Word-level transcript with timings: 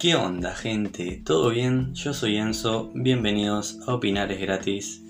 ¿Qué 0.00 0.14
onda, 0.14 0.54
gente? 0.54 1.20
¿Todo 1.22 1.50
bien? 1.50 1.94
Yo 1.94 2.14
soy 2.14 2.38
Enzo, 2.38 2.90
bienvenidos 2.94 3.80
a 3.86 3.92
Opinar 3.92 4.32
es 4.32 4.40
gratis. 4.40 5.02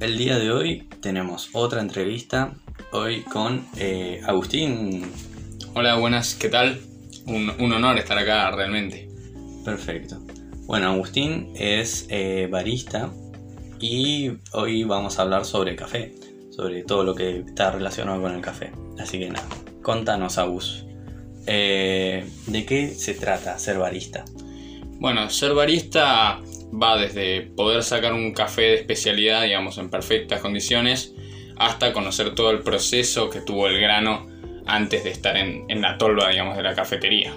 El 0.00 0.18
día 0.18 0.38
de 0.38 0.50
hoy 0.52 0.86
tenemos 1.00 1.48
otra 1.54 1.80
entrevista, 1.80 2.52
hoy 2.92 3.22
con 3.22 3.64
eh, 3.78 4.20
Agustín. 4.26 5.10
Hola, 5.72 5.96
buenas, 5.96 6.34
¿qué 6.34 6.50
tal? 6.50 6.78
Un, 7.24 7.54
un 7.58 7.72
honor 7.72 7.96
estar 7.96 8.18
acá 8.18 8.50
realmente. 8.50 9.08
Perfecto. 9.64 10.20
Bueno, 10.66 10.90
Agustín 10.90 11.54
es 11.54 12.06
eh, 12.10 12.46
barista 12.50 13.10
y 13.80 14.30
hoy 14.52 14.84
vamos 14.84 15.18
a 15.18 15.22
hablar 15.22 15.46
sobre 15.46 15.74
café, 15.74 16.14
sobre 16.50 16.82
todo 16.82 17.02
lo 17.02 17.14
que 17.14 17.38
está 17.38 17.70
relacionado 17.70 18.20
con 18.20 18.34
el 18.34 18.42
café. 18.42 18.72
Así 18.98 19.18
que 19.18 19.30
nada, 19.30 19.48
contanos, 19.80 20.36
Agus. 20.36 20.84
Eh, 21.46 22.24
¿De 22.46 22.64
qué 22.64 22.88
se 22.88 23.14
trata 23.14 23.58
ser 23.58 23.78
barista? 23.78 24.24
Bueno, 24.98 25.28
ser 25.30 25.54
barista 25.54 26.40
va 26.72 26.96
desde 26.96 27.42
poder 27.42 27.82
sacar 27.82 28.12
un 28.12 28.32
café 28.32 28.62
de 28.62 28.74
especialidad, 28.74 29.42
digamos, 29.42 29.78
en 29.78 29.90
perfectas 29.90 30.40
condiciones, 30.40 31.14
hasta 31.56 31.92
conocer 31.92 32.34
todo 32.34 32.50
el 32.50 32.60
proceso 32.60 33.30
que 33.30 33.40
tuvo 33.40 33.66
el 33.66 33.80
grano 33.80 34.26
antes 34.66 35.04
de 35.04 35.10
estar 35.10 35.36
en, 35.36 35.64
en 35.68 35.82
la 35.82 35.98
tolva, 35.98 36.30
digamos, 36.30 36.56
de 36.56 36.62
la 36.62 36.74
cafetería. 36.74 37.34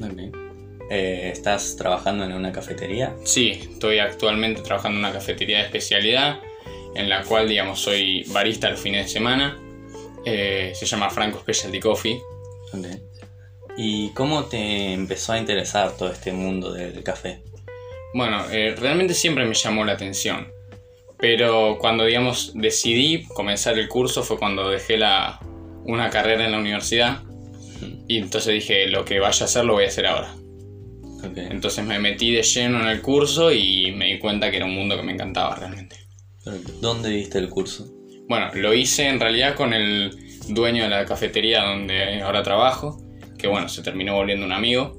Ok. 0.00 0.42
Eh, 0.90 1.30
¿Estás 1.32 1.76
trabajando 1.76 2.24
en 2.24 2.32
una 2.32 2.52
cafetería? 2.52 3.14
Sí, 3.24 3.50
estoy 3.50 3.98
actualmente 3.98 4.60
trabajando 4.62 4.98
en 4.98 5.04
una 5.04 5.12
cafetería 5.14 5.58
de 5.58 5.64
especialidad, 5.64 6.40
en 6.94 7.08
la 7.08 7.22
cual, 7.22 7.48
digamos, 7.48 7.80
soy 7.80 8.24
barista 8.24 8.68
los 8.68 8.80
fines 8.80 9.06
de 9.06 9.12
semana. 9.12 9.58
Eh, 10.24 10.72
se 10.74 10.84
llama 10.84 11.08
Franco 11.08 11.38
Specialty 11.40 11.80
Coffee. 11.80 12.20
¿Y 13.76 14.10
cómo 14.10 14.44
te 14.44 14.92
empezó 14.92 15.32
a 15.32 15.38
interesar 15.38 15.96
todo 15.96 16.10
este 16.10 16.32
mundo 16.32 16.72
del 16.72 17.02
café? 17.02 17.42
Bueno, 18.14 18.44
eh, 18.50 18.74
realmente 18.78 19.14
siempre 19.14 19.44
me 19.46 19.54
llamó 19.54 19.84
la 19.84 19.92
atención. 19.92 20.48
Pero 21.18 21.78
cuando, 21.78 22.04
digamos, 22.04 22.52
decidí 22.54 23.24
comenzar 23.28 23.78
el 23.78 23.88
curso 23.88 24.22
fue 24.22 24.38
cuando 24.38 24.68
dejé 24.68 24.98
la, 24.98 25.38
una 25.84 26.10
carrera 26.10 26.44
en 26.44 26.52
la 26.52 26.58
universidad. 26.58 27.22
Y 28.08 28.18
entonces 28.18 28.54
dije, 28.54 28.88
lo 28.88 29.04
que 29.04 29.20
vaya 29.20 29.44
a 29.44 29.46
hacer 29.46 29.64
lo 29.64 29.74
voy 29.74 29.84
a 29.84 29.88
hacer 29.88 30.06
ahora. 30.06 30.34
Entonces 31.36 31.84
me 31.84 31.98
metí 32.00 32.32
de 32.32 32.42
lleno 32.42 32.80
en 32.80 32.88
el 32.88 33.00
curso 33.00 33.52
y 33.52 33.92
me 33.92 34.06
di 34.06 34.18
cuenta 34.18 34.50
que 34.50 34.56
era 34.56 34.66
un 34.66 34.74
mundo 34.74 34.96
que 34.96 35.02
me 35.02 35.12
encantaba 35.12 35.54
realmente. 35.54 35.96
¿Dónde 36.80 37.10
viste 37.10 37.38
el 37.38 37.48
curso? 37.48 37.88
Bueno, 38.28 38.50
lo 38.54 38.74
hice 38.74 39.08
en 39.08 39.20
realidad 39.20 39.54
con 39.54 39.72
el 39.72 40.31
dueño 40.48 40.84
de 40.84 40.90
la 40.90 41.04
cafetería 41.04 41.62
donde 41.62 42.22
ahora 42.22 42.42
trabajo, 42.42 43.00
que 43.38 43.48
bueno, 43.48 43.68
se 43.68 43.82
terminó 43.82 44.14
volviendo 44.14 44.44
un 44.46 44.52
amigo. 44.52 44.96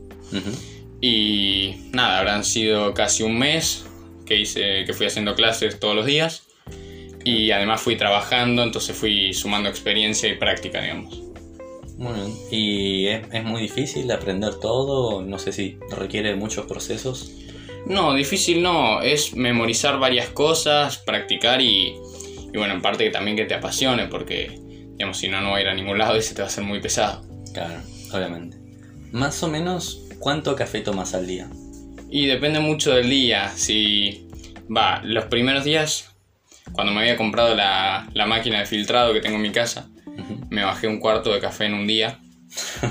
Y 1.01 1.75
nada, 1.91 2.19
habrán 2.19 2.43
sido 2.43 2.93
casi 2.93 3.23
un 3.23 3.37
mes 3.37 3.85
que 4.25 4.37
hice, 4.37 4.85
que 4.85 4.93
fui 4.93 5.05
haciendo 5.05 5.35
clases 5.35 5.79
todos 5.79 5.95
los 5.95 6.05
días. 6.05 6.47
Y 7.25 7.51
además 7.51 7.81
fui 7.81 7.95
trabajando, 7.95 8.63
entonces 8.63 8.95
fui 8.95 9.33
sumando 9.33 9.69
experiencia 9.69 10.29
y 10.29 10.35
práctica, 10.35 10.81
digamos. 10.81 11.21
Muy 11.97 12.13
bien. 12.13 12.33
¿Y 12.51 13.07
es, 13.07 13.27
es 13.31 13.43
muy 13.43 13.61
difícil 13.61 14.11
aprender 14.11 14.55
todo? 14.59 15.21
No 15.21 15.39
sé 15.39 15.51
si 15.51 15.77
requiere 15.89 16.35
muchos 16.35 16.65
procesos. 16.65 17.31
No, 17.85 18.13
difícil 18.13 18.61
no, 18.61 19.01
es 19.01 19.35
memorizar 19.35 19.99
varias 19.99 20.29
cosas, 20.29 20.97
practicar 20.99 21.61
y, 21.61 21.95
y 22.53 22.57
bueno, 22.57 22.73
en 22.73 22.81
parte 22.81 23.03
que 23.03 23.09
también 23.09 23.35
que 23.35 23.45
te 23.45 23.55
apasione, 23.55 24.07
porque 24.07 24.57
digamos, 25.03 25.17
si 25.17 25.27
no, 25.27 25.41
no 25.41 25.51
va 25.51 25.57
a 25.57 25.61
ir 25.61 25.67
a 25.67 25.73
ningún 25.73 25.97
lado 25.97 26.17
y 26.17 26.21
se 26.21 26.33
te 26.33 26.41
va 26.41 26.47
a 26.47 26.49
hacer 26.49 26.63
muy 26.63 26.79
pesado. 26.79 27.25
Claro, 27.53 27.81
obviamente. 28.13 28.57
Más 29.11 29.43
o 29.43 29.49
menos, 29.49 30.01
¿cuánto 30.19 30.55
café 30.55 30.79
tomas 30.79 31.13
al 31.13 31.27
día? 31.27 31.49
Y 32.09 32.25
depende 32.27 32.61
mucho 32.61 32.93
del 32.93 33.09
día, 33.09 33.51
si 33.53 34.29
va, 34.75 35.01
los 35.03 35.25
primeros 35.25 35.65
días, 35.65 36.09
cuando 36.71 36.93
me 36.93 37.01
había 37.01 37.17
comprado 37.17 37.53
la, 37.53 38.07
la 38.13 38.25
máquina 38.25 38.59
de 38.59 38.65
filtrado 38.65 39.11
que 39.11 39.19
tengo 39.19 39.35
en 39.35 39.41
mi 39.41 39.51
casa, 39.51 39.89
me 40.49 40.63
bajé 40.63 40.87
un 40.87 40.99
cuarto 40.99 41.33
de 41.33 41.41
café 41.41 41.65
en 41.65 41.73
un 41.73 41.85
día, 41.85 42.19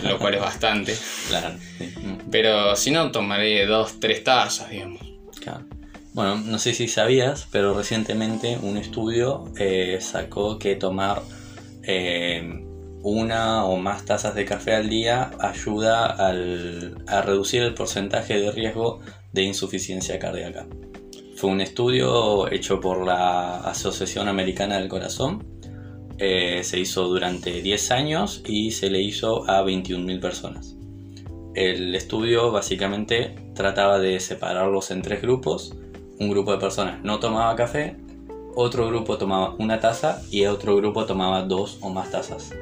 lo 0.03 0.19
cual 0.19 0.35
es 0.35 0.41
bastante. 0.41 0.95
Claro, 1.29 1.57
sí. 1.79 1.95
Pero 2.31 2.77
si 2.77 2.91
no, 2.91 3.11
tomaré 3.11 3.65
dos, 3.65 4.01
tres 4.01 4.23
tazas, 4.23 4.69
digamos. 4.69 5.01
claro. 5.41 5.65
Bueno, 6.13 6.37
no 6.37 6.59
sé 6.59 6.75
si 6.75 6.89
sabías, 6.89 7.49
pero 7.51 7.73
recientemente 7.73 8.59
un 8.61 8.77
estudio 8.77 9.51
eh, 9.57 9.97
sacó 10.03 10.59
que 10.59 10.75
tomar 10.75 11.23
eh, 11.85 12.65
una 13.03 13.65
o 13.65 13.77
más 13.77 14.05
tazas 14.05 14.35
de 14.35 14.45
café 14.45 14.75
al 14.75 14.89
día 14.89 15.33
ayuda 15.41 16.07
a 16.07 17.23
reducir 17.23 17.63
el 17.63 17.75
porcentaje 17.75 18.39
de 18.39 18.53
riesgo 18.53 19.01
de 19.33 19.43
insuficiencia 19.43 20.19
cardíaca. 20.19 20.67
Fue 21.37 21.51
un 21.51 21.61
estudio 21.61 22.51
hecho 22.53 22.81
por 22.81 23.05
la 23.05 23.57
Asociación 23.63 24.29
Americana 24.29 24.79
del 24.79 24.89
Corazón. 24.89 25.45
Eh, 26.19 26.63
se 26.63 26.79
hizo 26.79 27.09
durante 27.09 27.63
10 27.63 27.91
años 27.91 28.43
y 28.47 28.71
se 28.71 28.91
le 28.91 29.03
hizo 29.03 29.51
a 29.51 29.65
21.000 29.65 30.21
personas. 30.21 30.77
El 31.55 31.95
estudio 31.95 32.53
básicamente 32.53 33.35
trataba 33.55 33.99
de 33.99 34.21
separarlos 34.21 34.91
en 34.93 35.03
tres 35.03 35.21
grupos. 35.21 35.75
Un 36.21 36.31
grupo 36.31 36.53
de 36.53 36.59
personas 36.59 37.03
no 37.03 37.19
tomaba 37.19 37.57
café, 37.57 37.97
otro 38.55 38.87
grupo 38.87 39.19
tomaba 39.19 39.55
una 39.59 39.81
taza 39.81 40.23
y 40.31 40.47
otro 40.47 40.77
grupo 40.77 41.07
tomaba 41.07 41.43
dos 41.43 41.79
o 41.81 41.91
más 41.91 42.11
tazas. 42.11 42.53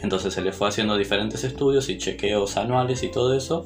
Entonces 0.00 0.34
se 0.34 0.42
le 0.42 0.52
fue 0.52 0.68
haciendo 0.68 0.96
diferentes 0.96 1.44
estudios 1.44 1.88
y 1.88 1.98
chequeos 1.98 2.56
anuales 2.56 3.02
y 3.02 3.08
todo 3.08 3.34
eso. 3.36 3.64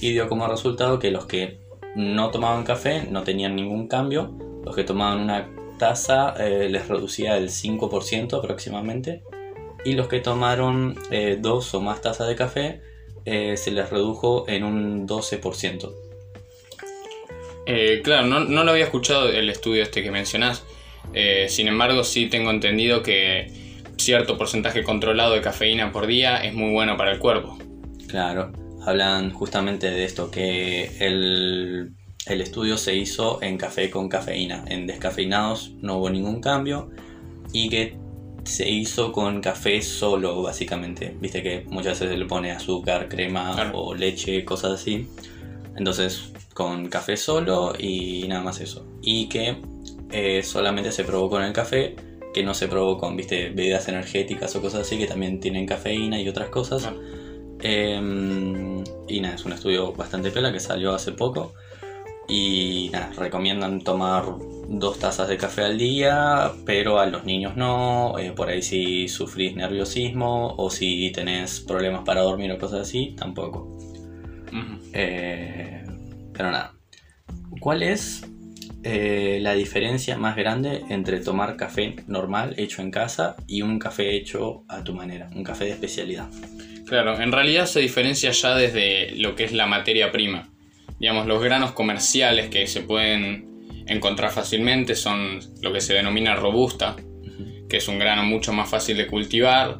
Y 0.00 0.12
dio 0.12 0.28
como 0.28 0.46
resultado 0.46 0.98
que 0.98 1.10
los 1.10 1.26
que 1.26 1.58
no 1.94 2.30
tomaban 2.30 2.64
café 2.64 3.06
no 3.10 3.22
tenían 3.24 3.56
ningún 3.56 3.86
cambio. 3.86 4.32
Los 4.64 4.74
que 4.74 4.84
tomaban 4.84 5.20
una 5.20 5.50
taza 5.78 6.34
eh, 6.38 6.68
les 6.70 6.88
reducía 6.88 7.36
el 7.36 7.50
5% 7.50 8.38
aproximadamente. 8.38 9.22
Y 9.84 9.94
los 9.94 10.08
que 10.08 10.20
tomaron 10.20 10.98
eh, 11.10 11.38
dos 11.40 11.74
o 11.74 11.80
más 11.80 12.00
tazas 12.00 12.28
de 12.28 12.36
café 12.36 12.80
eh, 13.24 13.56
se 13.56 13.70
les 13.70 13.90
redujo 13.90 14.48
en 14.48 14.64
un 14.64 15.06
12%. 15.06 16.09
Eh, 17.66 18.00
claro, 18.02 18.26
no, 18.26 18.40
no 18.40 18.64
lo 18.64 18.70
había 18.72 18.84
escuchado 18.84 19.28
el 19.28 19.48
estudio 19.50 19.82
este 19.82 20.02
que 20.02 20.10
mencionás. 20.10 20.64
Eh, 21.12 21.46
sin 21.48 21.68
embargo, 21.68 22.04
sí 22.04 22.26
tengo 22.28 22.50
entendido 22.50 23.02
que 23.02 23.52
cierto 23.96 24.38
porcentaje 24.38 24.82
controlado 24.82 25.34
de 25.34 25.40
cafeína 25.40 25.92
por 25.92 26.06
día 26.06 26.38
es 26.38 26.54
muy 26.54 26.72
bueno 26.72 26.96
para 26.96 27.12
el 27.12 27.18
cuerpo. 27.18 27.58
Claro, 28.08 28.52
hablan 28.86 29.30
justamente 29.32 29.90
de 29.90 30.04
esto, 30.04 30.30
que 30.30 30.96
el, 31.00 31.92
el 32.26 32.40
estudio 32.40 32.76
se 32.76 32.96
hizo 32.96 33.42
en 33.42 33.58
café 33.58 33.90
con 33.90 34.08
cafeína. 34.08 34.64
En 34.68 34.86
descafeinados 34.86 35.72
no 35.80 35.98
hubo 35.98 36.10
ningún 36.10 36.40
cambio 36.40 36.90
y 37.52 37.68
que 37.68 37.96
se 38.44 38.68
hizo 38.68 39.12
con 39.12 39.40
café 39.40 39.82
solo, 39.82 40.42
básicamente. 40.42 41.14
Viste 41.20 41.42
que 41.42 41.64
muchas 41.68 42.00
veces 42.00 42.10
se 42.14 42.16
le 42.18 42.24
pone 42.24 42.50
azúcar, 42.52 43.08
crema 43.08 43.52
Claro. 43.54 43.78
o 43.78 43.94
leche, 43.94 44.44
cosas 44.44 44.72
así. 44.80 45.06
Entonces, 45.76 46.32
con 46.54 46.88
café 46.88 47.16
solo 47.16 47.72
y 47.78 48.26
nada 48.28 48.42
más 48.42 48.60
eso. 48.60 48.86
Y 49.02 49.28
que 49.28 49.56
eh, 50.10 50.42
solamente 50.42 50.92
se 50.92 51.04
probó 51.04 51.30
con 51.30 51.42
el 51.42 51.52
café, 51.52 51.96
que 52.34 52.42
no 52.42 52.54
se 52.54 52.68
probó 52.68 52.98
con, 52.98 53.16
viste, 53.16 53.50
bebidas 53.50 53.88
energéticas 53.88 54.54
o 54.56 54.62
cosas 54.62 54.82
así, 54.82 54.98
que 54.98 55.06
también 55.06 55.40
tienen 55.40 55.66
cafeína 55.66 56.20
y 56.20 56.28
otras 56.28 56.48
cosas. 56.48 56.88
Eh, 57.62 58.82
y 59.08 59.20
nada, 59.20 59.34
es 59.34 59.44
un 59.44 59.52
estudio 59.52 59.92
bastante 59.92 60.30
pela 60.30 60.52
que 60.52 60.60
salió 60.60 60.94
hace 60.94 61.12
poco. 61.12 61.54
Y 62.28 62.90
nada, 62.92 63.10
recomiendan 63.16 63.80
tomar 63.80 64.24
dos 64.68 65.00
tazas 65.00 65.28
de 65.28 65.36
café 65.36 65.62
al 65.62 65.78
día, 65.78 66.52
pero 66.64 67.00
a 67.00 67.06
los 67.06 67.24
niños 67.24 67.56
no. 67.56 68.18
eh, 68.18 68.32
por 68.32 68.48
ahí 68.48 68.62
si 68.62 69.08
sufrís 69.08 69.56
nerviosismo 69.56 70.54
o 70.56 70.70
si 70.70 71.10
tenés 71.10 71.60
problemas 71.60 72.02
para 72.04 72.22
dormir 72.22 72.52
o 72.52 72.58
cosas 72.58 72.82
así, 72.82 73.14
tampoco. 73.18 73.76
Eh, 74.92 75.79
pero 76.40 76.52
nada. 76.52 76.72
¿Cuál 77.60 77.82
es 77.82 78.26
eh, 78.82 79.40
la 79.42 79.52
diferencia 79.52 80.16
más 80.16 80.36
grande 80.36 80.84
entre 80.88 81.20
tomar 81.20 81.58
café 81.58 81.96
normal 82.06 82.54
hecho 82.56 82.80
en 82.80 82.90
casa 82.90 83.36
y 83.46 83.60
un 83.60 83.78
café 83.78 84.16
hecho 84.16 84.64
a 84.66 84.82
tu 84.82 84.94
manera? 84.94 85.28
Un 85.36 85.44
café 85.44 85.66
de 85.66 85.72
especialidad. 85.72 86.30
Claro, 86.86 87.20
en 87.20 87.30
realidad 87.30 87.66
se 87.66 87.80
diferencia 87.80 88.30
ya 88.30 88.54
desde 88.54 89.10
lo 89.16 89.34
que 89.34 89.44
es 89.44 89.52
la 89.52 89.66
materia 89.66 90.10
prima. 90.10 90.48
Digamos, 90.98 91.26
los 91.26 91.42
granos 91.42 91.72
comerciales 91.72 92.48
que 92.48 92.66
se 92.66 92.80
pueden 92.80 93.84
encontrar 93.86 94.30
fácilmente 94.30 94.94
son 94.94 95.40
lo 95.60 95.74
que 95.74 95.82
se 95.82 95.92
denomina 95.92 96.36
robusta, 96.36 96.96
que 97.68 97.76
es 97.76 97.86
un 97.86 97.98
grano 97.98 98.24
mucho 98.24 98.54
más 98.54 98.70
fácil 98.70 98.96
de 98.96 99.06
cultivar, 99.06 99.76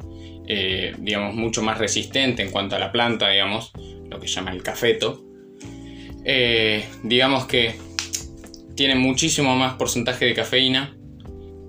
eh, 0.47 0.93
digamos, 0.99 1.33
mucho 1.33 1.63
más 1.63 1.79
resistente 1.79 2.43
en 2.43 2.51
cuanto 2.51 2.75
a 2.75 2.79
la 2.79 2.91
planta, 2.91 3.29
digamos, 3.29 3.71
lo 4.11 4.19
que 4.19 4.27
se 4.27 4.35
llama 4.35 4.51
el 4.51 4.61
cafeto. 4.61 5.30
Eh, 6.23 6.85
digamos 7.03 7.45
que 7.45 7.75
tiene 8.75 8.95
muchísimo 8.95 9.55
más 9.55 9.75
porcentaje 9.75 10.25
de 10.25 10.33
cafeína, 10.33 10.95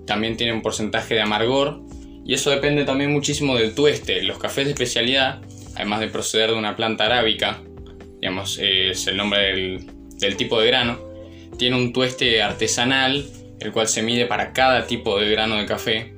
también 0.05 0.37
tiene 0.37 0.53
un 0.53 0.61
porcentaje 0.61 1.15
de 1.15 1.21
amargor, 1.21 1.81
y 2.25 2.33
eso 2.33 2.49
depende 2.49 2.85
también 2.85 3.11
muchísimo 3.11 3.55
del 3.55 3.75
tueste. 3.75 4.23
Los 4.23 4.37
cafés 4.37 4.65
de 4.65 4.71
especialidad, 4.71 5.41
además 5.75 5.99
de 5.99 6.07
proceder 6.07 6.51
de 6.51 6.57
una 6.57 6.75
planta 6.75 7.05
arábica, 7.05 7.61
digamos, 8.21 8.57
eh, 8.59 8.91
es 8.91 9.07
el 9.07 9.17
nombre 9.17 9.41
del, 10.19 10.37
tipo 10.37 10.59
de 10.59 10.67
grano, 10.67 10.99
tiene 11.57 11.75
un 11.75 11.91
tueste 11.91 12.41
artesanal, 12.41 13.25
el 13.59 13.71
cual 13.71 13.87
se 13.87 14.01
mide 14.01 14.25
para 14.25 14.53
cada 14.53 14.87
tipo 14.87 15.19
de 15.19 15.29
grano 15.29 15.57
de 15.57 15.65
café 15.65 16.13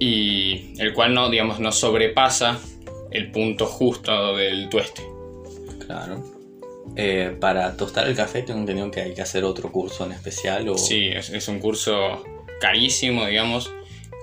y 0.00 0.80
el 0.80 0.92
cual 0.92 1.14
no, 1.14 1.30
digamos, 1.30 1.60
no 1.60 1.70
sobrepasa 1.70 2.58
el 3.12 3.30
punto 3.30 3.66
justo 3.66 4.36
del 4.36 4.68
tueste. 4.68 5.02
Claro. 5.86 6.33
Eh, 6.96 7.36
para 7.40 7.76
tostar 7.76 8.06
el 8.06 8.14
café 8.14 8.42
tengo 8.42 8.60
entendido 8.60 8.90
que 8.90 9.00
hay 9.00 9.14
que 9.14 9.22
hacer 9.22 9.44
otro 9.44 9.72
curso 9.72 10.04
en 10.06 10.12
especial 10.12 10.68
o... 10.68 10.78
Sí, 10.78 11.08
es, 11.08 11.30
es 11.30 11.48
un 11.48 11.58
curso 11.58 12.22
carísimo, 12.60 13.26
digamos, 13.26 13.70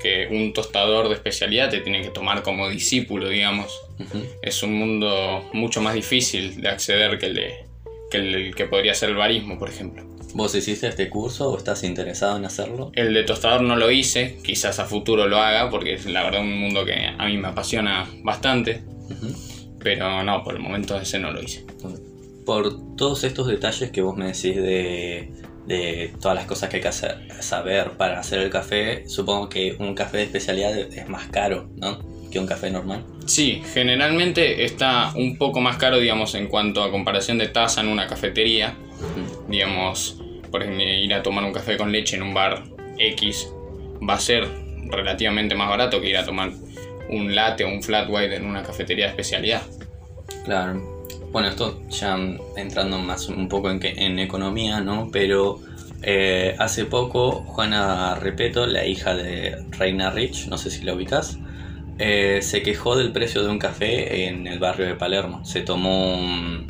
que 0.01 0.27
un 0.31 0.53
tostador 0.53 1.09
de 1.09 1.15
especialidad 1.15 1.69
te 1.69 1.81
tiene 1.81 2.01
que 2.01 2.09
tomar 2.09 2.43
como 2.43 2.69
discípulo, 2.69 3.29
digamos. 3.29 3.77
Ujú. 3.99 4.23
Es 4.41 4.63
un 4.63 4.73
mundo 4.73 5.49
mucho 5.53 5.81
más 5.81 5.93
difícil 5.93 6.61
de 6.61 6.69
acceder 6.69 7.19
que 7.19 7.27
el, 7.27 7.35
de, 7.35 7.65
que, 8.09 8.17
el 8.17 8.55
que 8.55 8.65
podría 8.65 8.93
ser 8.93 9.09
el 9.09 9.15
barismo, 9.15 9.59
por 9.59 9.69
ejemplo. 9.69 10.03
¿Vos 10.33 10.55
hiciste 10.55 10.87
este 10.87 11.09
curso 11.09 11.49
o 11.49 11.57
estás 11.57 11.83
interesado 11.83 12.37
en 12.37 12.45
hacerlo? 12.45 12.91
El 12.95 13.13
de 13.13 13.23
tostador 13.23 13.61
no 13.63 13.75
lo 13.75 13.91
hice, 13.91 14.37
quizás 14.43 14.79
a 14.79 14.85
futuro 14.85 15.27
lo 15.27 15.37
haga, 15.37 15.69
porque 15.69 15.93
es 15.95 16.05
la 16.05 16.23
verdad 16.23 16.41
un 16.41 16.57
mundo 16.57 16.85
que 16.85 16.93
a 16.93 17.25
mí 17.25 17.37
me 17.37 17.49
apasiona 17.49 18.09
bastante, 18.23 18.81
Ujú. 19.09 19.77
pero 19.83 20.23
no, 20.23 20.41
por 20.43 20.55
el 20.55 20.61
momento 20.61 20.97
ese 20.99 21.19
no 21.19 21.31
lo 21.31 21.41
hice. 21.43 21.65
Por 22.45 22.95
todos 22.95 23.23
estos 23.23 23.47
detalles 23.47 23.91
que 23.91 24.01
vos 24.01 24.15
me 24.15 24.27
decís 24.27 24.55
de, 24.55 25.31
de 25.67 26.13
todas 26.19 26.35
las 26.35 26.45
cosas 26.45 26.69
que 26.69 26.77
hay 26.77 26.81
que 26.81 26.87
hacer, 26.87 27.27
saber 27.39 27.91
para 27.91 28.19
hacer 28.19 28.39
el 28.39 28.49
café, 28.49 29.07
supongo 29.07 29.49
que 29.49 29.75
un 29.79 29.93
café 29.93 30.17
de 30.17 30.23
especialidad 30.23 30.77
es 30.77 31.07
más 31.07 31.27
caro, 31.27 31.69
¿no? 31.77 31.99
Que 32.31 32.39
un 32.39 32.47
café 32.47 32.71
normal. 32.71 33.05
Sí, 33.25 33.61
generalmente 33.73 34.65
está 34.65 35.13
un 35.15 35.37
poco 35.37 35.61
más 35.61 35.77
caro, 35.77 35.99
digamos, 35.99 36.33
en 36.35 36.47
cuanto 36.47 36.83
a 36.83 36.91
comparación 36.91 37.37
de 37.37 37.47
taza 37.47 37.81
en 37.81 37.89
una 37.89 38.07
cafetería. 38.07 38.75
Digamos, 39.47 40.21
por 40.49 40.63
ejemplo, 40.63 40.83
ir 40.83 41.13
a 41.13 41.23
tomar 41.23 41.43
un 41.43 41.53
café 41.53 41.77
con 41.77 41.91
leche 41.91 42.15
en 42.15 42.23
un 42.23 42.33
bar 42.33 42.63
X 42.97 43.49
va 44.07 44.15
a 44.15 44.19
ser 44.19 44.47
relativamente 44.89 45.55
más 45.55 45.69
barato 45.69 46.01
que 46.01 46.09
ir 46.09 46.17
a 46.17 46.25
tomar 46.25 46.51
un 47.09 47.35
latte 47.35 47.63
o 47.63 47.67
un 47.67 47.83
flat 47.83 48.09
white 48.09 48.35
en 48.35 48.45
una 48.45 48.63
cafetería 48.63 49.05
de 49.05 49.11
especialidad. 49.11 49.61
Claro. 50.45 50.90
Bueno, 51.31 51.47
esto 51.47 51.81
ya 51.89 52.17
entrando 52.57 52.97
más 52.99 53.29
un 53.29 53.47
poco 53.47 53.69
en, 53.71 54.19
economía, 54.19 54.81
¿no? 54.81 55.09
Pero 55.11 55.61
eh, 56.01 56.55
hace 56.59 56.85
poco 56.85 57.31
Juana 57.31 58.15
Repeto, 58.15 58.65
la 58.65 58.85
hija 58.85 59.15
de 59.15 59.55
Reina 59.71 60.09
Rich, 60.11 60.47
no 60.47 60.57
sé 60.57 60.69
si 60.69 60.83
la 60.83 60.93
ubicas, 60.93 61.39
eh, 61.99 62.39
se 62.41 62.61
quejó 62.63 62.97
del 62.97 63.13
precio 63.13 63.43
de 63.43 63.49
un 63.49 63.59
café 63.59 64.25
en 64.27 64.45
el 64.45 64.59
barrio 64.59 64.87
de 64.87 64.95
Palermo. 64.95 65.45
Se 65.45 65.61
tomó 65.61 66.15
un- 66.15 66.67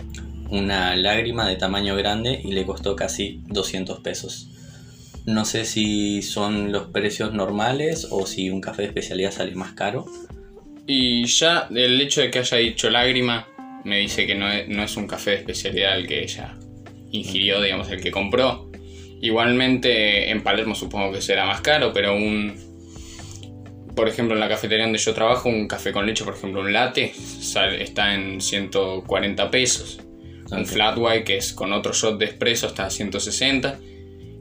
una 0.51 0.95
lágrima 0.95 1.47
de 1.47 1.55
tamaño 1.55 1.95
grande 1.95 2.39
y 2.43 2.51
le 2.51 2.65
costó 2.65 2.95
casi 2.95 3.41
200 3.47 4.01
pesos. 4.01 4.47
No 5.25 5.45
sé 5.45 5.65
si 5.65 6.21
son 6.21 6.71
los 6.71 6.87
precios 6.87 7.33
normales 7.33 8.07
o 8.11 8.25
si 8.27 8.49
un 8.49 8.59
café 8.61 8.83
de 8.83 8.89
especialidad 8.89 9.31
sale 9.31 9.55
más 9.55 9.71
caro. 9.73 10.05
Y 10.87 11.25
ya 11.25 11.67
el 11.73 12.01
hecho 12.01 12.21
de 12.21 12.31
que 12.31 12.39
haya 12.39 12.57
dicho 12.57 12.89
lágrima 12.89 13.47
me 13.83 13.99
dice 13.99 14.25
que 14.27 14.35
no 14.35 14.51
es, 14.51 14.67
no 14.67 14.83
es 14.83 14.95
un 14.97 15.07
café 15.07 15.31
de 15.31 15.37
especialidad 15.37 15.97
el 15.97 16.07
que 16.07 16.23
ella 16.23 16.55
ingirió, 17.11 17.61
digamos, 17.61 17.89
el 17.89 18.01
que 18.01 18.11
compró. 18.11 18.69
Igualmente 19.21 20.29
en 20.31 20.41
Palermo 20.41 20.73
supongo 20.75 21.11
que 21.11 21.21
será 21.21 21.45
más 21.45 21.61
caro, 21.61 21.91
pero 21.93 22.15
un... 22.15 22.69
Por 23.95 24.07
ejemplo, 24.07 24.33
en 24.35 24.39
la 24.39 24.47
cafetería 24.47 24.85
donde 24.85 24.99
yo 24.99 25.13
trabajo, 25.13 25.49
un 25.49 25.67
café 25.67 25.91
con 25.91 26.05
leche, 26.05 26.23
por 26.23 26.33
ejemplo, 26.35 26.61
un 26.61 26.71
latte, 26.71 27.13
sale- 27.13 27.83
está 27.83 28.13
en 28.15 28.39
140 28.39 29.51
pesos. 29.51 29.99
Un 30.49 30.65
flat 30.65 30.97
white, 30.97 31.23
que 31.25 31.37
es 31.37 31.53
con 31.53 31.71
otro 31.73 31.91
shot 31.93 32.17
de 32.17 32.25
espresso, 32.25 32.67
está 32.67 32.85
a 32.85 32.89
160. 32.89 33.79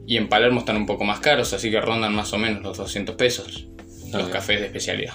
Y 0.07 0.17
en 0.17 0.29
Palermo 0.29 0.59
están 0.61 0.77
un 0.77 0.85
poco 0.85 1.03
más 1.03 1.19
caros, 1.19 1.53
así 1.53 1.69
que 1.69 1.79
rondan 1.81 2.13
más 2.15 2.33
o 2.33 2.37
menos 2.37 2.63
los 2.63 2.77
200 2.77 3.15
pesos. 3.15 3.67
Los 4.11 4.29
cafés 4.29 4.59
de 4.61 4.65
especialidad. 4.67 5.13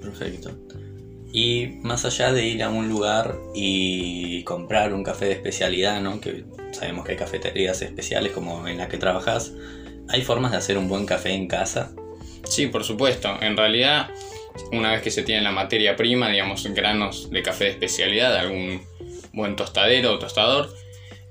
Perfecto. 0.00 0.50
Y 1.36 1.66
más 1.82 2.06
allá 2.06 2.32
de 2.32 2.46
ir 2.46 2.62
a 2.62 2.70
un 2.70 2.88
lugar 2.88 3.36
y 3.54 4.42
comprar 4.44 4.94
un 4.94 5.04
café 5.04 5.26
de 5.26 5.32
especialidad, 5.32 6.00
¿no? 6.00 6.18
Que 6.18 6.44
sabemos 6.72 7.04
que 7.04 7.12
hay 7.12 7.18
cafeterías 7.18 7.82
especiales 7.82 8.32
como 8.32 8.66
en 8.66 8.78
la 8.78 8.88
que 8.88 8.96
trabajas, 8.96 9.52
¿hay 10.08 10.22
formas 10.22 10.52
de 10.52 10.56
hacer 10.56 10.78
un 10.78 10.88
buen 10.88 11.04
café 11.04 11.32
en 11.32 11.46
casa? 11.46 11.92
Sí, 12.44 12.68
por 12.68 12.84
supuesto. 12.84 13.36
En 13.42 13.54
realidad, 13.54 14.08
una 14.72 14.92
vez 14.92 15.02
que 15.02 15.10
se 15.10 15.24
tiene 15.24 15.42
la 15.42 15.52
materia 15.52 15.94
prima, 15.94 16.30
digamos, 16.30 16.66
granos 16.72 17.28
de 17.28 17.42
café 17.42 17.64
de 17.64 17.70
especialidad, 17.72 18.34
algún 18.34 18.80
buen 19.34 19.56
tostadero 19.56 20.14
o 20.14 20.18
tostador, 20.18 20.74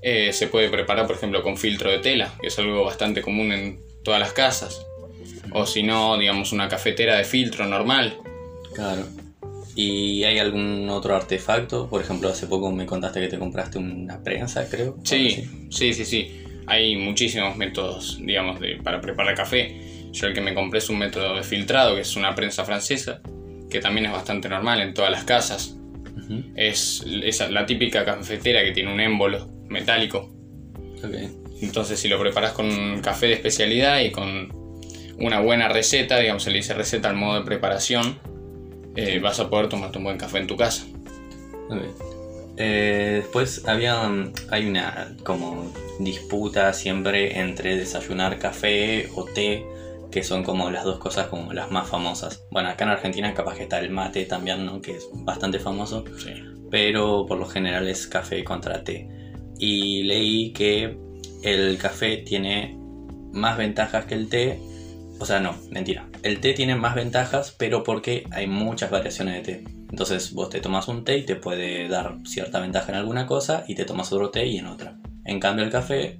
eh, 0.02 0.32
se 0.32 0.46
puede 0.46 0.68
preparar, 0.68 1.08
por 1.08 1.16
ejemplo, 1.16 1.42
con 1.42 1.56
filtro 1.56 1.90
de 1.90 1.98
tela, 1.98 2.32
que 2.40 2.46
es 2.46 2.58
algo 2.60 2.84
bastante 2.84 3.22
común 3.22 3.50
en 3.50 3.80
todas 4.04 4.20
las 4.20 4.32
casas. 4.32 4.86
O 5.50 5.66
si 5.66 5.82
no, 5.82 6.16
digamos, 6.16 6.52
una 6.52 6.68
cafetera 6.68 7.16
de 7.16 7.24
filtro 7.24 7.66
normal. 7.66 8.18
Claro. 8.72 9.25
¿Y 9.76 10.24
hay 10.24 10.38
algún 10.38 10.88
otro 10.88 11.14
artefacto? 11.14 11.86
Por 11.88 12.00
ejemplo, 12.00 12.30
hace 12.30 12.46
poco 12.46 12.72
me 12.72 12.86
contaste 12.86 13.20
que 13.20 13.28
te 13.28 13.38
compraste 13.38 13.76
una 13.78 14.22
prensa, 14.22 14.66
creo. 14.70 14.96
Sí, 15.04 15.44
sí, 15.70 15.92
sí, 15.92 16.04
sí. 16.06 16.42
Hay 16.66 16.96
muchísimos 16.96 17.58
métodos, 17.58 18.18
digamos, 18.20 18.58
de, 18.58 18.76
para 18.82 19.02
preparar 19.02 19.34
café. 19.34 20.08
Yo 20.12 20.28
el 20.28 20.34
que 20.34 20.40
me 20.40 20.54
compré 20.54 20.78
es 20.78 20.88
un 20.88 20.98
método 20.98 21.36
de 21.36 21.42
filtrado, 21.42 21.94
que 21.94 22.00
es 22.00 22.16
una 22.16 22.34
prensa 22.34 22.64
francesa, 22.64 23.20
que 23.68 23.80
también 23.80 24.06
es 24.06 24.12
bastante 24.12 24.48
normal 24.48 24.80
en 24.80 24.94
todas 24.94 25.10
las 25.10 25.24
casas. 25.24 25.76
Ujú. 26.16 26.42
Es, 26.56 27.04
es 27.22 27.50
la 27.50 27.66
típica 27.66 28.02
cafetera 28.02 28.64
que 28.64 28.72
tiene 28.72 28.90
un 28.90 29.00
émbolo 29.00 29.46
metálico. 29.68 30.32
Ok. 31.04 31.14
Entonces, 31.60 32.00
si 32.00 32.08
lo 32.08 32.18
preparas 32.18 32.52
con 32.52 32.66
un 32.66 33.00
café 33.00 33.26
de 33.26 33.34
especialidad 33.34 34.00
y 34.00 34.10
con 34.10 34.48
una 35.18 35.40
buena 35.40 35.68
receta, 35.68 36.18
digamos, 36.18 36.44
se 36.44 36.50
le 36.50 36.56
dice 36.56 36.72
receta 36.72 37.10
al 37.10 37.16
modo 37.16 37.40
de 37.40 37.44
preparación, 37.44 38.18
eh, 38.96 39.18
vas 39.20 39.38
a 39.40 39.48
poder 39.50 39.68
tomarte 39.68 39.98
un 39.98 40.04
buen 40.04 40.18
café 40.18 40.38
en 40.38 40.46
tu 40.46 40.56
casa. 40.56 40.84
Ok. 41.70 41.82
Eh, 42.58 43.20
después 43.22 43.66
había 43.66 44.08
mm, 44.08 44.32
hay 44.50 44.66
una 44.66 45.14
como 45.24 45.70
disputa 46.00 46.72
siempre 46.72 47.38
entre 47.38 47.76
desayunar 47.76 48.38
café 48.38 49.10
o 49.14 49.24
té, 49.24 49.64
que 50.10 50.22
son 50.22 50.42
como 50.42 50.70
las 50.70 50.84
dos 50.84 50.98
cosas 50.98 51.26
como 51.26 51.52
las 51.52 51.70
más 51.70 51.88
famosas. 51.88 52.44
Bueno, 52.50 52.70
acá 52.70 52.84
en 52.84 52.90
Argentina 52.90 53.34
capaz 53.34 53.56
que 53.56 53.64
está 53.64 53.78
el 53.80 53.90
mate 53.90 54.24
también, 54.24 54.64
¿no? 54.64 54.80
Que 54.80 54.96
es 54.96 55.08
bastante 55.12 55.58
famoso, 55.58 56.04
Sí. 56.18 56.30
pero 56.70 57.26
por 57.26 57.38
lo 57.38 57.46
general 57.46 57.88
es 57.88 58.06
café 58.06 58.42
contra 58.44 58.82
té. 58.84 59.08
Y 59.58 60.04
leí 60.04 60.52
que 60.52 60.96
el 61.42 61.76
café 61.78 62.18
tiene 62.18 62.78
más 63.32 63.58
ventajas 63.58 64.06
que 64.06 64.14
el 64.14 64.28
té. 64.28 64.58
O 65.18 65.24
sea, 65.24 65.40
no, 65.40 65.56
mentira. 65.70 66.08
El 66.22 66.40
té 66.40 66.52
tiene 66.52 66.76
más 66.76 66.94
ventajas, 66.94 67.54
pero 67.58 67.82
porque 67.82 68.26
hay 68.30 68.46
muchas 68.46 68.90
variaciones 68.90 69.34
de 69.34 69.42
té. 69.42 69.64
Entonces 69.90 70.32
vos 70.32 70.50
te 70.50 70.60
tomas 70.60 70.88
un 70.88 71.04
té 71.04 71.18
y 71.18 71.22
te 71.24 71.36
puede 71.36 71.88
dar 71.88 72.16
cierta 72.24 72.60
ventaja 72.60 72.92
en 72.92 72.98
alguna 72.98 73.26
cosa 73.26 73.64
y 73.66 73.74
te 73.74 73.84
tomas 73.84 74.12
otro 74.12 74.30
té 74.30 74.46
y 74.46 74.58
en 74.58 74.66
otra. 74.66 74.98
En 75.24 75.40
cambio 75.40 75.64
el 75.64 75.70
café 75.70 76.18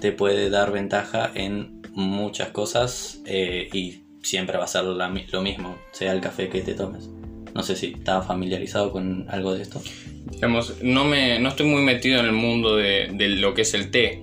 te 0.00 0.12
puede 0.12 0.50
dar 0.50 0.72
ventaja 0.72 1.30
en 1.34 1.80
muchas 1.92 2.48
cosas 2.48 3.22
eh, 3.24 3.68
y 3.72 4.04
siempre 4.22 4.58
va 4.58 4.64
a 4.64 4.68
ser 4.68 4.84
lo 4.84 5.42
mismo, 5.42 5.78
sea 5.92 6.12
el 6.12 6.20
café 6.20 6.48
que 6.48 6.60
te 6.60 6.74
tomes. 6.74 7.08
No 7.54 7.62
sé 7.62 7.76
si 7.76 7.92
estás 7.92 8.26
familiarizado 8.26 8.90
con 8.90 9.26
algo 9.28 9.54
de 9.54 9.62
esto. 9.62 9.80
Digamos, 10.30 10.82
no, 10.82 11.04
me, 11.04 11.38
no 11.38 11.50
estoy 11.50 11.66
muy 11.66 11.82
metido 11.82 12.18
en 12.18 12.26
el 12.26 12.32
mundo 12.32 12.76
de 12.76 13.28
lo 13.38 13.54
que 13.54 13.62
es 13.62 13.74
el 13.74 13.90
té. 13.92 14.20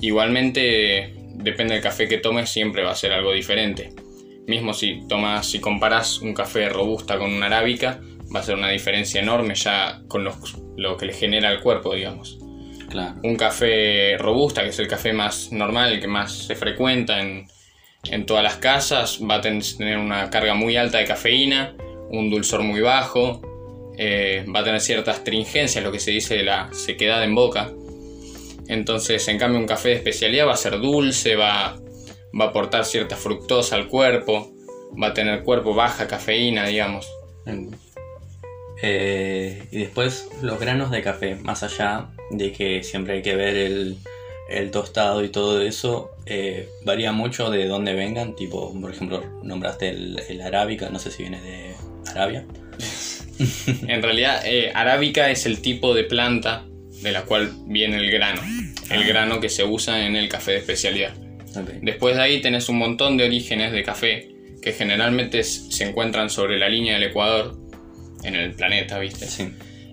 Igualmente, 0.00 1.19
depende 1.42 1.74
del 1.74 1.82
café 1.82 2.08
que 2.08 2.18
tomes, 2.18 2.50
siempre 2.50 2.82
va 2.82 2.92
a 2.92 2.94
ser 2.96 3.12
algo 3.12 3.32
diferente. 3.32 3.90
Mismo 4.46 4.72
si 4.74 5.06
tomas, 5.08 5.46
si 5.46 5.60
comparas 5.60 6.20
un 6.20 6.34
café 6.34 6.68
robusta 6.68 7.18
con 7.18 7.32
una 7.32 7.46
arábica, 7.46 8.00
va 8.34 8.40
a 8.40 8.42
ser 8.42 8.54
una 8.56 8.70
diferencia 8.70 9.20
enorme 9.20 9.54
ya 9.54 10.02
con 10.08 10.24
los- 10.24 10.56
lo 10.76 10.96
que 10.96 11.06
le 11.06 11.12
genera 11.12 11.48
al 11.50 11.60
cuerpo, 11.60 11.94
digamos. 11.94 12.38
Claro. 12.88 13.20
Un 13.22 13.36
café 13.36 14.16
robusta, 14.18 14.62
que 14.62 14.70
es 14.70 14.78
el 14.78 14.88
café 14.88 15.12
más 15.12 15.52
normal, 15.52 15.92
el 15.92 16.00
que 16.00 16.08
más 16.08 16.32
se 16.46 16.56
frecuenta 16.56 17.20
en, 17.20 17.46
en 18.10 18.26
todas 18.26 18.42
las 18.42 18.56
casas, 18.56 19.20
va 19.28 19.36
a 19.36 19.40
ten- 19.40 19.62
tener 19.78 19.98
una 19.98 20.30
carga 20.30 20.54
muy 20.54 20.76
alta 20.76 20.98
de 20.98 21.04
cafeína, 21.04 21.76
un 22.10 22.30
dulzor 22.30 22.62
muy 22.62 22.80
bajo, 22.80 23.42
eh, 23.98 24.44
va 24.52 24.60
a 24.60 24.64
tener 24.64 24.80
cierta 24.80 25.10
astringencia, 25.12 25.80
lo 25.82 25.92
que 25.92 26.00
se 26.00 26.10
dice 26.10 26.42
la 26.42 26.68
sequedad 26.72 27.22
en 27.22 27.34
boca. 27.34 27.70
Entonces, 28.70 29.26
en 29.26 29.36
cambio, 29.36 29.58
un 29.58 29.66
café 29.66 29.88
de 29.88 29.94
especialidad 29.96 30.46
va 30.46 30.52
a 30.52 30.56
ser 30.56 30.78
dulce, 30.78 31.34
va, 31.34 31.76
va 32.40 32.44
a 32.44 32.48
aportar 32.48 32.84
cierta 32.84 33.16
fructosa 33.16 33.74
al 33.74 33.88
cuerpo, 33.88 34.52
va 34.90 35.08
a 35.08 35.12
tener 35.12 35.42
cuerpo 35.42 35.74
baja 35.74 36.06
cafeína, 36.06 36.66
digamos. 36.66 37.08
Eh, 38.80 39.66
y 39.72 39.78
después 39.80 40.28
los 40.40 40.60
granos 40.60 40.92
de 40.92 41.02
café, 41.02 41.34
más 41.34 41.64
allá 41.64 42.10
de 42.30 42.52
que 42.52 42.84
siempre 42.84 43.14
hay 43.14 43.22
que 43.22 43.34
ver 43.34 43.56
el, 43.56 43.98
el 44.48 44.70
tostado 44.70 45.24
y 45.24 45.30
todo 45.30 45.60
eso, 45.62 46.12
eh, 46.26 46.68
varía 46.84 47.10
mucho 47.10 47.50
de 47.50 47.66
dónde 47.66 47.94
vengan. 47.94 48.36
Tipo, 48.36 48.72
por 48.80 48.92
ejemplo, 48.92 49.24
nombraste 49.42 49.88
el, 49.88 50.22
el 50.28 50.40
arábica, 50.42 50.90
no 50.90 51.00
sé 51.00 51.10
si 51.10 51.24
viene 51.24 51.40
de 51.40 51.74
Arabia. 52.08 52.46
en 53.88 54.00
realidad, 54.00 54.42
eh, 54.46 54.70
arábica 54.72 55.28
es 55.28 55.44
el 55.44 55.60
tipo 55.60 55.92
de 55.92 56.04
planta 56.04 56.69
de 57.02 57.12
la 57.12 57.22
cual 57.22 57.52
viene 57.66 57.96
el 57.96 58.10
grano. 58.10 58.42
El 58.90 59.02
Ah. 59.02 59.06
grano 59.06 59.40
que 59.40 59.48
se 59.48 59.64
usa 59.64 60.06
en 60.06 60.16
el 60.16 60.28
café 60.28 60.52
de 60.52 60.58
especialidad. 60.58 61.14
Después 61.82 62.14
de 62.16 62.22
ahí 62.22 62.40
tenés 62.40 62.68
un 62.68 62.78
montón 62.78 63.16
de 63.16 63.24
orígenes 63.24 63.72
de 63.72 63.82
café 63.82 64.28
que 64.62 64.72
generalmente 64.72 65.42
se 65.42 65.84
encuentran 65.84 66.30
sobre 66.30 66.58
la 66.58 66.68
línea 66.68 66.94
del 66.94 67.04
Ecuador 67.04 67.56
en 68.22 68.36
el 68.36 68.52
planeta, 68.52 68.98
¿viste? 68.98 69.26
Sí. 69.26 69.48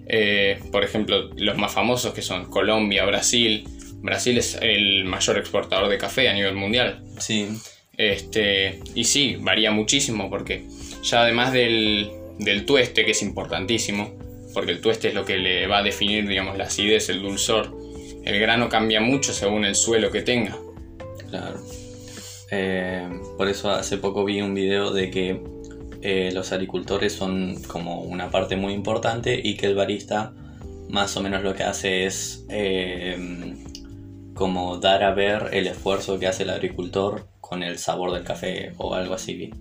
Eh, 0.08 0.60
por 0.72 0.84
ejemplo, 0.84 1.30
los 1.36 1.58
más 1.58 1.74
famosos 1.74 2.14
que 2.14 2.22
son 2.22 2.46
Colombia, 2.50 3.06
Brasil. 3.06 3.64
Brasil 4.02 4.38
es 4.38 4.58
el 4.62 5.06
mayor 5.06 5.38
exportador 5.38 5.90
de 5.90 5.98
café 5.98 6.30
a 6.30 6.34
nivel 6.34 6.54
mundial. 6.56 7.04
Sí. 7.20 7.48
Este, 7.98 8.80
y 8.94 9.06
sí, 9.06 9.38
varía 9.40 9.72
muchísimo 9.72 10.30
porque 10.30 10.66
ya 11.04 11.24
además 11.24 11.52
del, 11.54 12.10
del 12.38 12.66
tueste, 12.66 13.04
que 13.06 13.12
es 13.12 13.22
importantísimo, 13.24 14.14
porque 14.58 14.72
el 14.72 14.82
tueste 14.82 15.10
es 15.10 15.14
lo 15.14 15.24
que 15.24 15.38
le 15.38 15.68
va 15.68 15.78
a 15.78 15.84
definir, 15.84 16.28
digamos, 16.28 16.58
la 16.58 16.64
acidez, 16.64 17.10
el 17.10 17.22
dulzor, 17.22 17.78
el 18.24 18.40
grano 18.40 18.70
cambia 18.70 19.00
mucho 19.00 19.32
según 19.32 19.66
el 19.66 19.76
suelo 19.76 20.10
que 20.10 20.24
tenga. 20.24 20.58
Claro. 21.30 21.60
Eh, 22.50 23.08
por 23.38 23.50
eso 23.50 23.70
hace 23.70 24.00
poco 24.00 24.26
vi 24.26 24.42
un 24.42 24.56
video 24.56 24.92
de 24.92 25.12
que 25.12 25.44
eh, 26.02 26.32
los 26.34 26.52
agricultores 26.54 27.14
son 27.14 27.62
como 27.68 28.02
una 28.02 28.32
parte 28.32 28.56
muy 28.56 28.74
importante 28.74 29.40
y 29.44 29.58
que 29.58 29.68
el 29.68 29.76
barista 29.76 30.34
más 30.90 31.16
o 31.18 31.22
menos 31.22 31.44
lo 31.44 31.54
que 31.54 31.62
hace 31.62 32.08
es 32.08 32.44
eh, 32.50 33.54
como 34.34 34.78
dar 34.78 35.04
a 35.04 35.14
ver 35.14 35.50
el 35.54 35.68
esfuerzo 35.68 36.18
que 36.18 36.26
hace 36.26 36.42
el 36.42 36.50
agricultor 36.50 37.28
con 37.42 37.62
el 37.62 37.78
sabor 37.78 38.12
del 38.12 38.24
café 38.24 38.74
o 38.78 38.96
algo 38.96 39.14
así. 39.14 39.52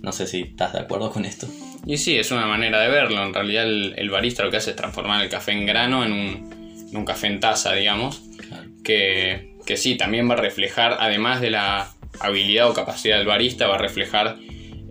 No 0.00 0.12
sé 0.12 0.28
si 0.28 0.42
estás 0.42 0.74
de 0.74 0.78
acuerdo 0.78 1.10
con 1.10 1.24
esto. 1.24 1.48
Y 1.86 1.98
sí, 1.98 2.16
es 2.18 2.30
una 2.30 2.46
manera 2.46 2.80
de 2.80 2.88
verlo. 2.88 3.22
En 3.22 3.34
realidad 3.34 3.64
el, 3.64 3.94
el 3.96 4.10
barista 4.10 4.42
lo 4.42 4.50
que 4.50 4.56
hace 4.56 4.70
es 4.70 4.76
transformar 4.76 5.22
el 5.22 5.28
café 5.28 5.52
en 5.52 5.66
grano 5.66 6.04
en 6.04 6.12
un, 6.12 6.86
en 6.90 6.96
un 6.96 7.04
café 7.04 7.26
en 7.26 7.40
taza, 7.40 7.72
digamos. 7.74 8.22
Claro. 8.48 8.68
que, 8.82 9.56
que 9.64 9.76
sí, 9.76 9.96
también 9.96 10.28
va 10.28 10.34
a 10.34 10.38
reflejar, 10.38 10.96
además 11.00 11.40
de 11.40 11.50
la 11.50 11.94
habilidad 12.20 12.68
o 12.68 12.74
capacidad 12.74 13.18
del 13.18 13.26
barista, 13.26 13.66
va 13.66 13.76
a 13.76 13.78
reflejar 13.78 14.36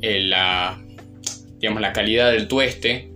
eh, 0.01 0.19
la, 0.19 0.81
digamos, 1.59 1.81
la 1.81 1.93
calidad 1.93 2.31
del 2.31 2.47
tueste 2.47 3.09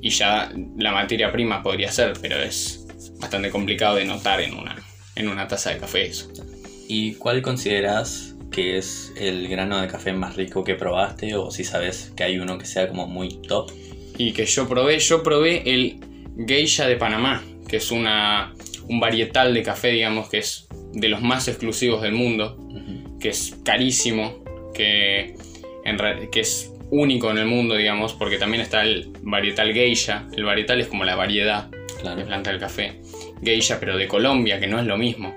y 0.00 0.10
ya 0.10 0.52
la 0.78 0.92
materia 0.92 1.32
prima 1.32 1.62
podría 1.62 1.90
ser, 1.90 2.14
pero 2.20 2.36
es 2.36 2.86
bastante 3.20 3.50
complicado 3.50 3.96
de 3.96 4.04
notar 4.04 4.40
en 4.40 4.54
una, 4.54 4.76
en 5.16 5.28
una 5.28 5.48
taza 5.48 5.70
de 5.70 5.78
café 5.78 6.06
eso. 6.06 6.30
¿Y 6.88 7.14
cuál 7.14 7.42
consideras 7.42 8.31
que 8.52 8.76
es 8.78 9.12
el 9.16 9.48
grano 9.48 9.80
de 9.80 9.88
café 9.88 10.12
más 10.12 10.36
rico 10.36 10.62
que 10.62 10.74
probaste 10.76 11.34
o 11.34 11.50
si 11.50 11.64
sabes 11.64 12.12
que 12.16 12.22
hay 12.24 12.38
uno 12.38 12.58
que 12.58 12.66
sea 12.66 12.88
como 12.88 13.06
muy 13.08 13.40
top? 13.48 13.72
Y 14.18 14.32
que 14.32 14.44
yo 14.46 14.68
probé, 14.68 14.98
yo 15.00 15.22
probé 15.22 15.62
el 15.64 15.98
Geisha 16.46 16.86
de 16.86 16.96
Panamá, 16.96 17.42
que 17.66 17.78
es 17.78 17.90
una, 17.90 18.54
un 18.88 19.00
varietal 19.00 19.52
de 19.54 19.62
café, 19.62 19.88
digamos, 19.88 20.28
que 20.28 20.38
es 20.38 20.68
de 20.92 21.08
los 21.08 21.22
más 21.22 21.48
exclusivos 21.48 22.02
del 22.02 22.12
mundo. 22.12 22.56
Que 23.18 23.30
es 23.30 23.56
carísimo, 23.64 24.42
que, 24.74 25.34
en 25.84 25.98
re- 25.98 26.28
que 26.30 26.40
es 26.40 26.72
único 26.90 27.30
en 27.30 27.38
el 27.38 27.46
mundo, 27.46 27.76
digamos, 27.76 28.12
porque 28.14 28.36
también 28.36 28.60
está 28.62 28.82
el 28.82 29.12
varietal 29.22 29.72
geisha. 29.72 30.26
El 30.36 30.44
varietal 30.44 30.80
es 30.80 30.88
como 30.88 31.04
la 31.04 31.14
variedad 31.14 31.68
de 31.70 31.78
Claro. 32.02 32.26
planta 32.26 32.50
del 32.50 32.58
café. 32.58 33.00
Geisha, 33.42 33.78
pero 33.78 33.96
de 33.96 34.08
Colombia, 34.08 34.58
que 34.58 34.66
no 34.66 34.78
es 34.80 34.86
lo 34.86 34.98
mismo. 34.98 35.34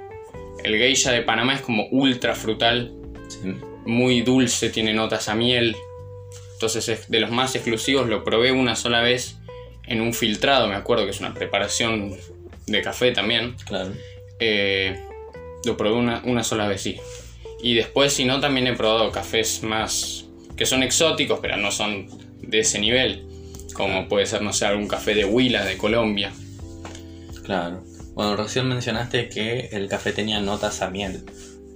El 0.64 0.78
geisha 0.78 1.12
de 1.12 1.22
Panamá 1.22 1.54
es 1.54 1.62
como 1.62 1.88
ultra 1.92 2.34
frutal, 2.34 2.92
Sí. 3.28 3.56
muy 3.86 4.22
dulce, 4.22 4.70
tiene 4.70 4.94
notas 4.94 5.30
a 5.30 5.36
miel. 5.36 5.76
Entonces 6.54 6.88
es 6.90 7.10
de 7.10 7.20
los 7.20 7.32
más 7.32 7.56
exclusivos. 7.56 8.08
Lo 8.08 8.24
probé 8.24 8.52
una 8.52 8.76
sola 8.76 9.02
vez 9.02 9.38
en 9.88 10.02
un 10.02 10.14
filtrado, 10.14 10.68
me 10.68 10.76
acuerdo 10.76 11.06
que 11.06 11.12
es 11.12 11.20
una 11.20 11.34
preparación 11.34 12.16
de 12.68 12.82
café 12.82 13.12
también. 13.12 13.56
Claro. 13.66 13.92
Eh, 14.40 15.00
lo 15.66 15.78
probé 15.78 15.96
una, 15.96 16.22
una 16.26 16.44
sola 16.44 16.68
vez, 16.68 16.82
sí. 16.82 16.98
Y 17.62 17.74
después, 17.76 18.14
si 18.14 18.26
no, 18.26 18.40
también 18.40 18.68
he 18.68 18.74
probado 18.74 19.12
cafés 19.12 19.64
más 19.64 20.26
que 20.56 20.66
son 20.66 20.84
exóticos, 20.84 21.40
pero 21.42 21.58
no 21.58 21.72
son 21.72 22.08
de 22.42 22.60
ese 22.60 22.80
nivel. 22.80 23.28
Como 23.74 24.08
puede 24.08 24.26
ser, 24.26 24.42
no 24.42 24.54
sé, 24.54 24.66
algún 24.66 24.88
café 24.88 25.14
de 25.14 25.26
Huila, 25.26 25.66
de 25.66 25.78
Colombia. 25.78 26.32
Claro. 27.44 27.84
Bueno, 28.14 28.38
recién 28.38 28.68
mencionaste 28.68 29.28
que 29.28 29.70
el 29.72 29.90
café 29.90 30.14
tenía 30.14 30.40
notas 30.40 30.82
a 30.82 30.90
miel. 30.90 31.26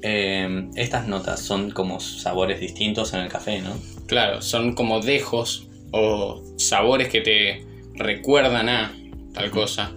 Eh, 0.02 0.70
estas 0.76 1.08
notas 1.08 1.42
son 1.42 1.72
como 1.72 2.00
sabores 2.00 2.60
distintos 2.60 3.14
en 3.14 3.22
el 3.22 3.30
café, 3.30 3.62
¿no? 3.62 3.76
Claro, 4.08 4.42
son 4.42 4.74
como 4.74 5.02
dejos 5.02 5.68
o 5.92 6.42
sabores 6.58 7.10
que 7.10 7.22
te 7.22 7.66
recuerdan 7.96 8.70
a 8.70 8.96
tal 9.34 9.52
cosa. 9.52 9.92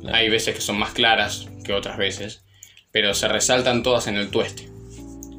Claro. 0.00 0.16
Hay 0.16 0.28
veces 0.28 0.54
que 0.54 0.60
son 0.60 0.78
más 0.78 0.92
claras 0.92 1.48
que 1.64 1.72
otras 1.72 1.96
veces, 1.96 2.44
pero 2.90 3.14
se 3.14 3.28
resaltan 3.28 3.82
todas 3.82 4.06
en 4.06 4.16
el 4.16 4.30
tueste. 4.30 4.68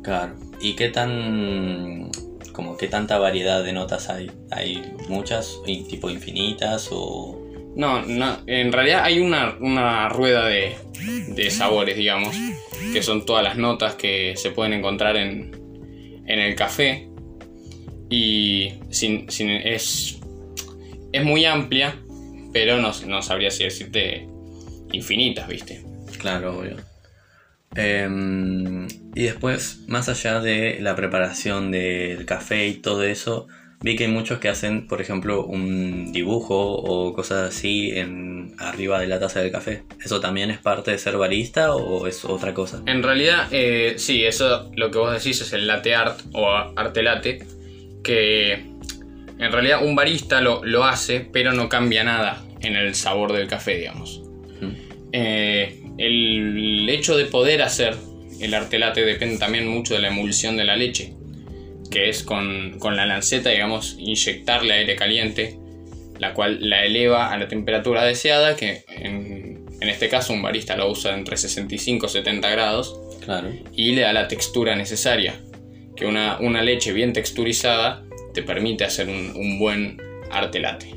Claro. 0.04 0.36
¿Y 0.62 0.76
qué 0.76 0.90
tan 0.90 2.12
como 2.52 2.78
qué 2.78 2.88
tanta 2.88 3.18
variedad 3.18 3.64
de 3.64 3.74
notas 3.74 4.10
hay? 4.10 4.32
¿Hay 4.52 4.94
muchas 5.10 5.60
tipo 5.66 6.10
infinitas 6.10 6.90
o 6.92 7.42
No, 7.76 8.04
no, 8.04 8.38
en 8.46 8.72
realidad 8.72 9.04
hay 9.04 9.20
una, 9.20 9.58
una 9.60 10.08
rueda 10.10 10.48
de, 10.48 10.76
de 11.30 11.50
sabores, 11.50 11.98
digamos, 11.98 12.36
que 12.92 13.02
son 13.04 13.26
todas 13.26 13.44
las 13.44 13.58
notas 13.58 13.96
que 13.96 14.34
se 14.36 14.52
pueden 14.52 14.74
encontrar 14.74 15.16
en, 15.18 15.52
en 16.28 16.40
el 16.40 16.56
café. 16.56 17.10
Y 18.10 18.74
sin, 18.90 19.30
sin- 19.32 19.50
es, 19.50 20.20
es 21.12 21.24
muy 21.24 21.46
amplia, 21.46 21.96
pero 22.52 22.80
no, 22.80 22.92
no 23.08 23.22
sabría 23.22 23.50
si 23.50 23.64
decirte 23.64 24.28
infinitas, 24.92 25.48
¿viste? 25.48 25.84
Claro, 26.20 26.60
obvio. 26.60 26.78
Em, 27.76 28.88
y 29.16 29.24
después, 29.24 29.80
más 29.88 30.08
allá 30.10 30.40
de 30.40 30.78
la 30.80 30.96
preparación 30.96 31.72
del 31.72 32.26
café 32.26 32.68
y 32.68 32.76
todo 32.76 33.04
eso, 33.04 33.48
vi 33.84 33.98
que 33.98 34.06
hay 34.06 34.12
muchos 34.12 34.40
que 34.40 34.48
hacen, 34.48 34.88
por 34.88 35.02
ejemplo, 35.02 35.46
un 35.46 36.14
dibujo 36.14 36.56
o 36.56 37.14
cosas 37.14 37.50
así 37.50 37.92
en 37.92 38.56
arriba 38.58 39.00
de 39.00 39.08
la 39.08 39.20
taza 39.20 39.42
del 39.42 39.52
café. 39.52 39.84
¿Eso 40.04 40.22
también 40.22 40.50
es 40.50 40.58
parte 40.58 40.92
de 40.92 40.98
ser 40.98 41.18
barista 41.18 41.76
o 41.76 42.08
es 42.08 42.24
otra 42.24 42.54
cosa? 42.54 42.82
En 42.86 43.04
realidad, 43.04 43.50
eh, 43.52 43.96
sí, 43.98 44.24
eso 44.24 44.72
lo 44.76 44.90
que 44.90 44.98
vos 44.98 45.12
decís 45.12 45.42
es 45.42 45.52
el 45.52 45.68
latte 45.68 45.94
art 45.94 46.22
o 46.32 46.50
arte 46.50 47.04
latte, 47.04 47.46
que 48.04 48.54
en 48.54 49.52
realidad 49.52 49.84
un 49.86 49.96
barista 49.96 50.40
lo, 50.40 50.64
lo 50.64 50.86
hace, 50.86 51.20
pero 51.20 51.52
no 51.52 51.68
cambia 51.68 52.06
nada 52.06 52.42
en 52.62 52.78
el 52.78 52.96
sabor 52.96 53.34
del 53.34 53.48
café, 53.48 53.78
digamos. 53.78 54.22
Eh, 55.12 55.82
el 55.98 56.90
hecho 56.90 57.16
de 57.16 57.26
poder 57.26 57.62
hacer 57.62 57.96
el 58.40 58.54
arte 58.54 58.80
latte 58.80 59.06
depende 59.06 59.38
también 59.38 59.68
mucho 59.68 59.94
de 59.94 60.00
la 60.00 60.08
emulsión 60.08 60.58
de 60.58 60.64
la 60.64 60.76
leche, 60.76 61.14
que 61.94 62.10
es 62.10 62.24
con, 62.24 62.80
con 62.80 62.96
la 62.96 63.06
lanceta, 63.06 63.52
digamos, 63.52 63.96
inyectarle 64.00 64.74
aire 64.74 64.96
caliente, 64.96 65.60
la 66.18 66.34
cual 66.34 66.58
la 66.68 66.84
eleva 66.86 67.32
a 67.32 67.38
la 67.38 67.48
temperatura 67.48 68.04
deseada, 68.04 68.56
que 68.56 68.84
en, 68.88 69.64
en 69.80 69.90
este 69.90 70.10
caso 70.10 70.34
un 70.34 70.42
barista 70.42 70.76
lo 70.76 70.90
usa 70.90 71.14
entre 71.14 71.38
65 71.38 72.08
y 72.08 72.10
70 72.10 72.50
grados, 72.50 73.00
Claro. 73.24 73.52
y 73.72 73.92
le 73.92 74.02
da 74.02 74.12
la 74.12 74.28
textura 74.28 74.76
necesaria, 74.76 75.40
que 75.96 76.08
una, 76.08 76.40
una 76.40 76.64
leche 76.64 76.94
bien 76.94 77.14
texturizada 77.14 78.04
te 78.34 78.42
permite 78.42 78.86
hacer 78.86 79.08
un, 79.08 79.32
un 79.36 79.60
buen 79.60 80.02
arte 80.32 80.60
latte. 80.60 80.96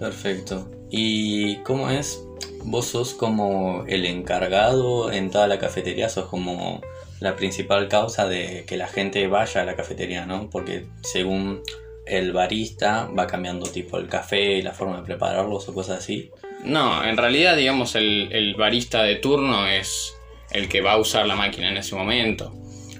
Perfecto. 0.00 0.68
¿Y 0.90 1.58
cómo 1.58 1.90
es? 1.90 2.22
¿Vos 2.64 2.86
sos 2.86 3.14
como 3.14 3.84
el 3.86 4.04
encargado 4.04 5.12
en 5.12 5.30
toda 5.30 5.46
la 5.46 5.58
cafetería? 5.60 6.08
¿Sos 6.08 6.26
como 6.26 6.80
la 7.20 7.36
principal 7.36 7.88
causa 7.88 8.28
de 8.28 8.64
que 8.66 8.76
la 8.76 8.88
gente 8.88 9.26
vaya 9.26 9.62
a 9.62 9.64
la 9.64 9.76
cafetería, 9.76 10.26
¿no? 10.26 10.50
Porque 10.50 10.86
según 11.02 11.62
el 12.06 12.32
barista 12.32 13.08
va 13.18 13.26
cambiando 13.26 13.66
tipo 13.70 13.98
el 13.98 14.08
café 14.08 14.58
y 14.58 14.62
la 14.62 14.72
forma 14.72 14.98
de 14.98 15.02
prepararlos 15.02 15.68
o 15.68 15.74
cosas 15.74 15.98
así. 15.98 16.30
No, 16.64 17.04
en 17.04 17.16
realidad, 17.16 17.56
digamos, 17.56 17.94
el, 17.94 18.28
el 18.32 18.54
barista 18.54 19.02
de 19.02 19.16
turno 19.16 19.66
es 19.66 20.14
el 20.52 20.68
que 20.68 20.80
va 20.80 20.92
a 20.92 20.98
usar 20.98 21.26
la 21.26 21.36
máquina 21.36 21.68
en 21.68 21.76
ese 21.76 21.94
momento. 21.94 22.54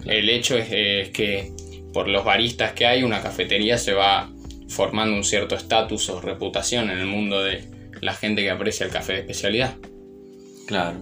El 0.07 0.29
hecho 0.29 0.57
es, 0.57 0.69
es 0.71 1.11
que 1.11 1.53
por 1.93 2.09
los 2.09 2.25
baristas 2.25 2.73
que 2.73 2.87
hay, 2.87 3.03
una 3.03 3.23
cafetería 3.23 3.79
se 3.79 3.93
va 3.93 4.31
formando 4.69 5.17
un 5.17 5.25
cierto 5.25 5.55
estatus 5.55 6.09
o 6.11 6.21
reputación 6.21 6.91
en 6.91 6.99
el 6.99 7.07
mundo 7.07 7.43
de 7.43 7.65
la 8.01 8.13
gente 8.13 8.43
que 8.43 8.51
aprecia 8.51 8.87
el 8.87 8.93
café 8.93 9.15
de 9.15 9.21
especialidad. 9.21 9.75
Claro. 10.67 10.99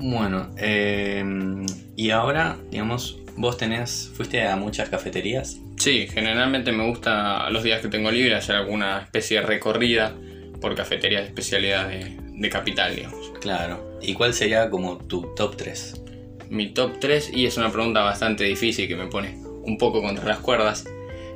Bueno, 0.00 0.50
eh, 0.56 1.22
y 1.96 2.10
ahora, 2.10 2.56
digamos, 2.70 3.18
vos 3.36 3.56
tenés, 3.56 4.10
fuiste 4.14 4.46
a 4.46 4.56
muchas 4.56 4.88
cafeterías. 4.88 5.58
Sí, 5.76 6.08
generalmente 6.08 6.72
me 6.72 6.86
gusta 6.86 7.48
los 7.50 7.62
días 7.62 7.80
que 7.80 7.88
tengo 7.88 8.10
libre 8.10 8.34
hacer 8.34 8.56
alguna 8.56 9.00
especie 9.02 9.40
de 9.40 9.46
recorrida 9.46 10.14
por 10.60 10.74
cafeterías 10.74 11.22
de 11.22 11.28
especialidad 11.28 11.88
de, 11.88 12.16
de 12.32 12.48
capital, 12.48 12.94
digamos. 12.96 13.32
Claro. 13.40 13.98
¿Y 14.02 14.14
cuál 14.14 14.34
sería 14.34 14.68
como 14.70 14.98
tu 14.98 15.34
top 15.34 15.56
3? 15.56 16.02
Mi 16.48 16.68
top 16.72 16.98
3, 17.00 17.30
y 17.34 17.46
es 17.46 17.56
una 17.56 17.70
pregunta 17.70 18.00
bastante 18.02 18.44
difícil 18.44 18.88
que 18.88 18.96
me 18.96 19.06
pone 19.06 19.36
un 19.64 19.78
poco 19.78 20.02
contra 20.02 20.24
las 20.24 20.38
cuerdas. 20.38 20.84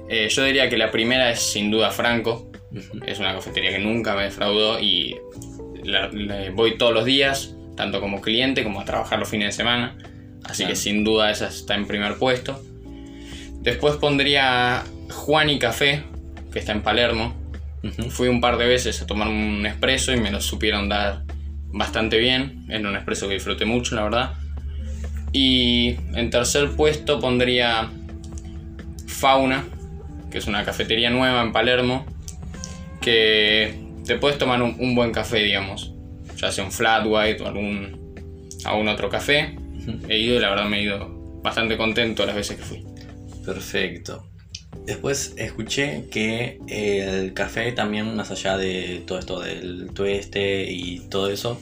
Eh, 0.09 0.29
yo 0.29 0.43
diría 0.45 0.69
que 0.69 0.77
la 0.77 0.91
primera 0.91 1.31
es 1.31 1.41
sin 1.41 1.71
duda 1.71 1.91
Franco. 1.91 2.51
Es 3.07 3.19
una 3.21 3.35
cafetería 3.35 3.71
que 3.71 3.79
nunca 3.79 4.17
me 4.17 4.25
defraudó 4.25 4.81
y 4.81 5.17
la- 5.85 6.11
voy 6.55 6.77
todos 6.77 6.93
los 6.93 7.05
días, 7.05 7.54
tanto 7.77 8.01
como 8.01 8.21
cliente 8.21 8.63
como 8.65 8.81
a 8.81 8.85
trabajar 8.85 9.19
los 9.19 9.29
fines 9.29 9.49
de 9.49 9.53
semana. 9.53 9.97
Así 10.45 10.59
Claro. 10.63 10.71
que 10.71 10.77
sin 10.77 11.05
duda 11.05 11.31
esa 11.31 11.49
está 11.49 11.75
en 11.75 11.87
primer 11.87 12.17
puesto. 12.17 12.63
Después 13.63 13.97
pondría 13.97 14.83
Juan 15.11 15.49
y 15.51 15.59
Café, 15.59 16.03
que 16.53 16.59
está 16.59 16.73
en 16.73 16.83
Palermo. 16.83 17.35
Fui 18.11 18.29
un 18.29 18.41
par 18.41 18.57
de 18.59 18.67
veces 18.67 19.01
a 19.03 19.07
tomar 19.07 19.29
un 19.29 19.65
espresso 19.67 20.13
y 20.13 20.17
me 20.19 20.31
lo 20.31 20.41
supieron 20.41 20.89
dar 20.89 21.23
bastante 21.69 22.19
bien. 22.19 22.67
Era 22.69 22.89
un 22.89 22.97
espresso 22.97 23.27
que 23.29 23.35
disfruté 23.35 23.65
mucho, 23.65 23.95
la 23.95 24.03
verdad. 24.05 24.33
Y 25.33 25.97
en 26.15 26.31
tercer 26.31 26.71
puesto 26.77 27.21
pondría 27.21 27.91
Fauna, 29.07 29.65
que 30.31 30.39
es 30.39 30.47
una 30.47 30.65
cafetería 30.65 31.11
nueva 31.11 31.43
en 31.43 31.53
Palermo, 31.53 32.07
que 33.01 33.79
te 34.07 34.17
puedes 34.17 34.39
tomar 34.39 34.63
un, 34.63 34.77
un 34.79 34.95
buen 34.95 35.13
café, 35.13 35.39
digamos. 35.43 35.94
Ya 36.37 36.51
sea 36.51 36.65
un 36.65 36.73
flat 36.73 37.05
white 37.07 37.43
o 37.43 37.47
algún, 37.47 38.15
algún 38.65 38.89
otro 38.89 39.09
café. 39.09 39.57
He 40.09 40.19
ido 40.19 40.37
y 40.37 40.41
la 40.41 40.51
verdad 40.51 40.67
me 40.67 40.79
he 40.79 40.83
ido 40.83 41.41
bastante 41.43 41.77
contento 41.77 42.25
las 42.27 42.35
veces 42.35 42.57
que 42.57 42.63
fui. 42.63 42.85
Perfecto. 43.45 44.29
Después 44.87 45.35
escuché 45.37 46.05
que 46.11 46.59
el 46.69 47.33
café 47.33 47.73
también, 47.73 48.15
más 48.17 48.31
allá 48.31 48.57
de 48.57 49.03
todo 49.07 49.19
esto 49.19 49.41
del 49.41 49.91
tueste 49.95 50.71
y 50.71 51.09
todo 51.09 51.31
eso, 51.31 51.61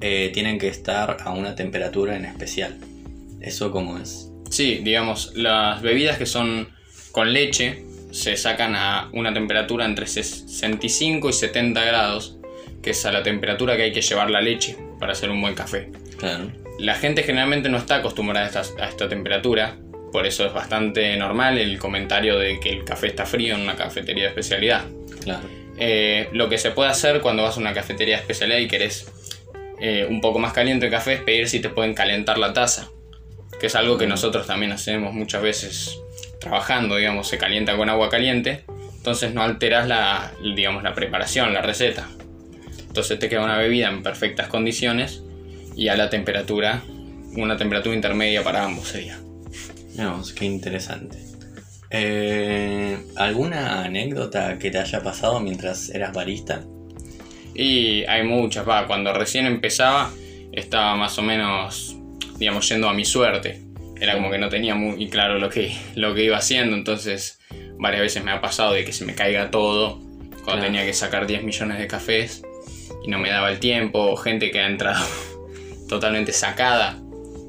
eh, 0.00 0.30
tienen 0.32 0.58
que 0.58 0.68
estar 0.68 1.16
a 1.24 1.30
una 1.30 1.54
temperatura 1.54 2.16
en 2.16 2.24
especial. 2.24 2.76
¿Eso 3.40 3.72
cómo 3.72 3.98
es? 3.98 4.30
Sí, 4.50 4.80
digamos, 4.84 5.32
las 5.34 5.82
bebidas 5.82 6.18
que 6.18 6.26
son 6.26 6.68
con 7.10 7.32
leche 7.32 7.84
se 8.10 8.36
sacan 8.36 8.76
a 8.76 9.08
una 9.12 9.32
temperatura 9.32 9.84
entre 9.84 10.06
65 10.06 11.30
y 11.30 11.32
70 11.32 11.84
grados, 11.84 12.38
que 12.82 12.90
es 12.90 13.06
a 13.06 13.12
la 13.12 13.22
temperatura 13.22 13.76
que 13.76 13.82
hay 13.82 13.92
que 13.92 14.02
llevar 14.02 14.30
la 14.30 14.40
leche 14.40 14.76
para 14.98 15.12
hacer 15.12 15.30
un 15.30 15.40
buen 15.40 15.54
café. 15.54 15.90
Claro. 16.18 16.50
La 16.78 16.94
gente 16.94 17.22
generalmente 17.22 17.68
no 17.68 17.78
está 17.78 17.96
acostumbrada 17.96 18.46
a 18.46 18.48
esta, 18.48 18.82
a 18.82 18.88
esta 18.88 19.08
temperatura, 19.08 19.76
por 20.10 20.26
eso 20.26 20.44
es 20.44 20.52
bastante 20.52 21.16
normal 21.16 21.58
el 21.58 21.78
comentario 21.78 22.38
de 22.38 22.60
que 22.60 22.70
el 22.70 22.84
café 22.84 23.08
está 23.08 23.24
frío 23.24 23.54
en 23.54 23.62
una 23.62 23.76
cafetería 23.76 24.24
de 24.24 24.28
especialidad. 24.30 24.84
Claro. 25.22 25.48
Eh, 25.78 26.28
lo 26.32 26.48
que 26.48 26.58
se 26.58 26.70
puede 26.70 26.90
hacer 26.90 27.20
cuando 27.20 27.42
vas 27.42 27.56
a 27.56 27.60
una 27.60 27.72
cafetería 27.72 28.16
de 28.16 28.20
especialidad 28.20 28.58
y 28.58 28.68
querés 28.68 29.10
eh, 29.80 30.06
un 30.08 30.20
poco 30.20 30.38
más 30.38 30.52
caliente 30.52 30.86
el 30.86 30.92
café 30.92 31.14
es 31.14 31.20
pedir 31.22 31.48
si 31.48 31.60
te 31.60 31.70
pueden 31.70 31.94
calentar 31.94 32.38
la 32.38 32.52
taza, 32.52 32.90
que 33.58 33.66
es 33.66 33.74
algo 33.74 33.96
que 33.96 34.06
nosotros 34.06 34.46
también 34.46 34.72
hacemos 34.72 35.14
muchas 35.14 35.42
veces 35.42 35.98
trabajando, 36.40 36.96
digamos, 36.96 37.26
se 37.26 37.38
calienta 37.38 37.76
con 37.76 37.88
agua 37.88 38.10
caliente, 38.10 38.64
entonces 38.96 39.32
no 39.32 39.42
alteras 39.42 39.88
la, 39.88 40.32
digamos, 40.54 40.82
la 40.82 40.94
preparación, 40.94 41.52
la 41.54 41.62
receta. 41.62 42.08
Entonces 42.92 43.18
te 43.18 43.30
queda 43.30 43.42
una 43.42 43.56
bebida 43.56 43.88
en 43.88 44.02
perfectas 44.02 44.48
condiciones 44.48 45.22
y 45.74 45.88
a 45.88 45.96
la 45.96 46.10
temperatura, 46.10 46.82
una 47.38 47.56
temperatura 47.56 47.96
intermedia 47.96 48.44
para 48.44 48.64
ambos 48.64 48.88
sería. 48.88 49.18
Vamos, 49.96 50.34
qué 50.34 50.44
interesante. 50.44 51.16
Eh, 51.88 52.98
¿Alguna 53.16 53.82
anécdota 53.82 54.58
que 54.58 54.70
te 54.70 54.76
haya 54.76 55.02
pasado 55.02 55.40
mientras 55.40 55.88
eras 55.88 56.12
barista? 56.12 56.66
Y 57.54 58.04
hay 58.04 58.24
muchas, 58.24 58.68
va, 58.68 58.86
cuando 58.86 59.14
recién 59.14 59.46
empezaba 59.46 60.10
estaba 60.52 60.94
más 60.94 61.16
o 61.18 61.22
menos, 61.22 61.96
digamos, 62.36 62.68
yendo 62.68 62.90
a 62.90 62.92
mi 62.92 63.06
suerte. 63.06 63.62
Era 63.98 64.16
como 64.16 64.30
que 64.30 64.36
no 64.36 64.50
tenía 64.50 64.74
muy 64.74 65.08
claro 65.08 65.38
lo 65.38 65.48
que, 65.48 65.74
lo 65.94 66.14
que 66.14 66.24
iba 66.24 66.36
haciendo, 66.36 66.76
entonces 66.76 67.38
varias 67.78 68.02
veces 68.02 68.22
me 68.22 68.32
ha 68.32 68.42
pasado 68.42 68.74
de 68.74 68.84
que 68.84 68.92
se 68.92 69.06
me 69.06 69.14
caiga 69.14 69.50
todo 69.50 69.98
cuando 70.28 70.42
Claro. 70.44 70.62
tenía 70.64 70.84
que 70.84 70.92
sacar 70.92 71.26
10 71.26 71.42
millones 71.42 71.78
de 71.78 71.86
cafés 71.86 72.42
y 73.04 73.10
no 73.10 73.18
me 73.18 73.30
daba 73.30 73.50
el 73.50 73.58
tiempo, 73.58 74.16
gente 74.16 74.50
que 74.50 74.60
ha 74.60 74.66
entrado 74.66 75.04
totalmente 75.88 76.32
sacada, 76.32 77.00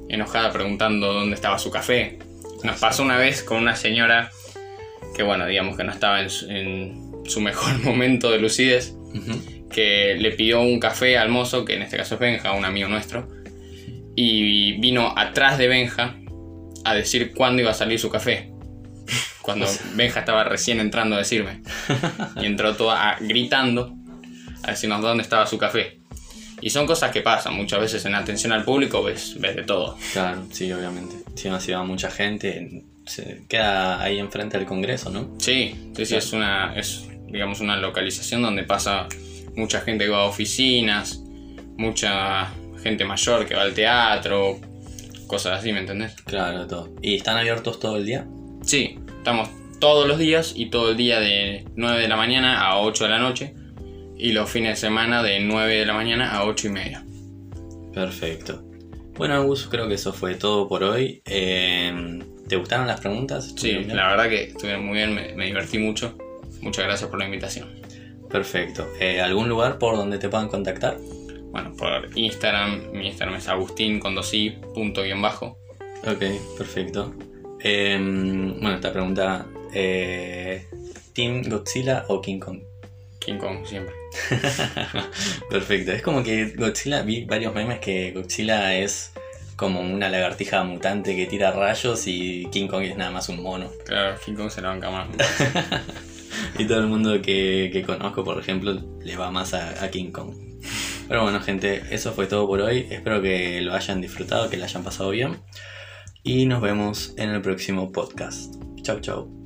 enojada 0.09 0.51
preguntando 0.51 1.13
dónde 1.13 1.35
estaba 1.35 1.59
su 1.59 1.71
café. 1.71 2.19
Nos 2.63 2.79
pasó 2.79 3.03
una 3.03 3.17
vez 3.17 3.43
con 3.43 3.57
una 3.57 3.75
señora 3.75 4.31
que, 5.15 5.23
bueno, 5.23 5.45
digamos 5.45 5.77
que 5.77 5.83
no 5.83 5.91
estaba 5.91 6.21
en 6.21 6.29
su, 6.29 6.49
en 6.49 7.11
su 7.25 7.41
mejor 7.41 7.77
momento 7.83 8.31
de 8.31 8.39
lucidez 8.39 8.95
que 9.71 10.15
le 10.17 10.31
pidió 10.31 10.61
un 10.61 10.79
café 10.79 11.17
al 11.17 11.29
mozo, 11.29 11.65
que 11.65 11.75
en 11.75 11.81
este 11.81 11.97
caso 11.97 12.15
es 12.15 12.19
Benja, 12.19 12.53
un 12.53 12.65
amigo 12.65 12.87
nuestro, 12.87 13.27
y 14.15 14.73
vino 14.79 15.13
atrás 15.17 15.57
de 15.57 15.67
Benja 15.67 16.15
a 16.85 16.93
decir 16.93 17.33
cuándo 17.35 17.61
iba 17.61 17.71
a 17.71 17.75
salir 17.75 17.99
su 17.99 18.09
café. 18.09 18.51
Cuando 19.41 19.65
Benja 19.95 20.21
estaba 20.21 20.45
recién 20.45 20.79
entrando 20.79 21.15
a 21.15 21.19
decirme. 21.19 21.61
Y 22.41 22.45
entró 22.45 22.75
toda 22.75 23.17
gritando 23.19 23.93
a 24.63 24.71
decirnos 24.71 25.01
dónde 25.01 25.23
estaba 25.23 25.45
su 25.45 25.57
café. 25.57 25.99
Y 26.61 26.69
son 26.69 26.87
cosas 26.87 27.11
que 27.11 27.21
pasan 27.21 27.55
muchas 27.55 27.81
veces 27.81 28.05
en 28.05 28.15
atención 28.15 28.53
al 28.53 28.63
público, 28.63 29.03
ves, 29.03 29.35
ves 29.39 29.55
de 29.55 29.63
todo. 29.63 29.97
Claro, 30.13 30.45
sí, 30.49 30.71
obviamente. 30.71 31.17
Si 31.35 31.49
no 31.49 31.59
se 31.59 31.73
va 31.73 31.83
mucha 31.83 32.09
gente, 32.09 32.83
se 33.05 33.43
queda 33.49 34.01
ahí 34.01 34.17
enfrente 34.17 34.57
del 34.57 34.65
Congreso, 34.65 35.09
¿no? 35.09 35.27
Sí, 35.39 35.91
sí, 35.93 36.05
sí, 36.05 36.15
es 36.15 36.31
una, 36.31 36.73
es, 36.75 37.05
digamos, 37.27 37.59
una 37.59 37.75
localización 37.75 38.41
donde 38.41 38.63
pasa 38.63 39.07
mucha 39.57 39.81
gente 39.81 40.05
que 40.05 40.11
va 40.11 40.23
a 40.23 40.25
oficinas, 40.25 41.19
mucha 41.77 42.49
gente 42.81 43.03
mayor 43.03 43.45
que 43.45 43.55
va 43.55 43.63
al 43.63 43.73
teatro, 43.73 44.59
cosas 45.27 45.59
así, 45.59 45.73
¿me 45.73 45.79
entendés? 45.79 46.15
Claro, 46.23 46.65
todo. 46.65 46.95
¿Y 47.01 47.15
están 47.15 47.35
abiertos 47.35 47.79
todo 47.79 47.97
el 47.97 48.05
día? 48.05 48.25
Sí, 48.63 48.99
estamos 49.17 49.49
todos 49.79 50.07
los 50.07 50.17
días 50.17 50.53
y 50.55 50.67
todo 50.67 50.91
el 50.91 50.97
día 50.97 51.19
de 51.19 51.65
9 51.75 52.01
de 52.01 52.07
la 52.07 52.15
mañana 52.15 52.61
a 52.61 52.79
8 52.79 53.03
de 53.03 53.09
la 53.09 53.19
noche 53.19 53.53
y 54.23 54.31
los 54.31 54.49
fines 54.49 54.69
de 54.69 54.87
semana 54.87 55.21
de 55.21 55.41
9 55.41 55.79
de 55.79 55.85
la 55.85 55.93
mañana 55.93 56.31
a 56.31 56.45
8 56.45 56.67
y 56.67 56.69
media. 56.69 57.03
Perfecto. 57.93 58.63
Bueno, 59.17 59.33
Agus, 59.33 59.67
creo 59.69 59.89
que 59.89 59.95
eso 59.95 60.13
fue 60.13 60.35
todo 60.35 60.69
por 60.69 60.81
hoy. 60.81 61.21
Eh, 61.25 62.21
¿Te 62.47 62.55
gustaron 62.55 62.87
las 62.87 63.01
preguntas? 63.01 63.53
Sí, 63.57 63.83
la 63.83 64.07
verdad 64.07 64.29
que 64.29 64.43
estuvieron 64.43 64.85
muy 64.85 64.95
bien, 64.95 65.13
me, 65.13 65.33
me 65.33 65.47
divertí 65.47 65.77
mucho. 65.77 66.17
Muchas 66.61 66.85
gracias 66.85 67.09
por 67.09 67.19
la 67.19 67.25
invitación. 67.25 67.67
Perfecto. 68.29 68.87
Eh, 68.97 69.19
¿Algún 69.19 69.49
lugar 69.49 69.77
por 69.77 69.97
donde 69.97 70.17
te 70.19 70.29
puedan 70.29 70.47
contactar? 70.47 70.97
Bueno, 71.51 71.75
por 71.75 72.17
Instagram, 72.17 72.93
mi 72.93 73.07
Instagram 73.07 73.35
es 73.35 73.49
agustín 73.49 73.99
con 73.99 74.15
dos 74.15 74.33
i, 74.33 74.51
punto 74.73 75.03
guion 75.03 75.21
bajo. 75.21 75.57
Ok, 76.07 76.23
perfecto. 76.57 77.13
Eh, 77.59 77.97
bueno, 77.99 78.75
esta 78.75 78.93
pregunta, 78.93 79.47
eh, 79.73 80.65
¿Team 81.11 81.43
Godzilla 81.49 82.05
o 82.07 82.21
King 82.21 82.39
Kong? 82.39 82.61
King 83.25 83.37
Kong 83.37 83.65
siempre. 83.65 83.93
Perfecto, 85.49 85.91
es 85.91 86.01
como 86.01 86.23
que 86.23 86.53
Godzilla, 86.55 87.01
vi 87.01 87.25
varios 87.25 87.53
memes 87.53 87.79
que 87.79 88.11
Godzilla 88.11 88.75
es 88.75 89.13
como 89.55 89.81
una 89.81 90.09
lagartija 90.09 90.63
mutante 90.63 91.15
que 91.15 91.25
tira 91.25 91.51
rayos 91.51 92.07
y 92.07 92.47
King 92.51 92.67
Kong 92.67 92.83
es 92.83 92.97
nada 92.97 93.11
más 93.11 93.29
un 93.29 93.41
mono. 93.41 93.69
Claro, 93.85 94.17
King 94.25 94.35
Kong 94.35 94.49
se 94.49 94.61
la 94.61 94.69
banca 94.69 94.89
más. 94.89 95.07
Y 96.57 96.65
todo 96.65 96.79
el 96.79 96.87
mundo 96.87 97.21
que, 97.21 97.69
que 97.71 97.83
conozco, 97.83 98.23
por 98.23 98.39
ejemplo, 98.39 98.73
le 99.01 99.17
va 99.17 99.31
más 99.31 99.53
a, 99.53 99.83
a 99.83 99.89
King 99.89 100.11
Kong. 100.11 100.33
Pero 101.07 101.23
bueno, 101.23 101.41
gente, 101.41 101.83
eso 101.91 102.13
fue 102.13 102.27
todo 102.27 102.47
por 102.47 102.61
hoy. 102.61 102.87
Espero 102.89 103.21
que 103.21 103.61
lo 103.61 103.73
hayan 103.73 104.01
disfrutado, 104.01 104.49
que 104.49 104.57
lo 104.57 104.63
hayan 104.63 104.83
pasado 104.83 105.09
bien. 105.09 105.37
Y 106.23 106.45
nos 106.45 106.61
vemos 106.61 107.13
en 107.17 107.29
el 107.29 107.41
próximo 107.41 107.91
podcast. 107.91 108.55
Chau, 108.81 108.99
chau. 108.99 109.42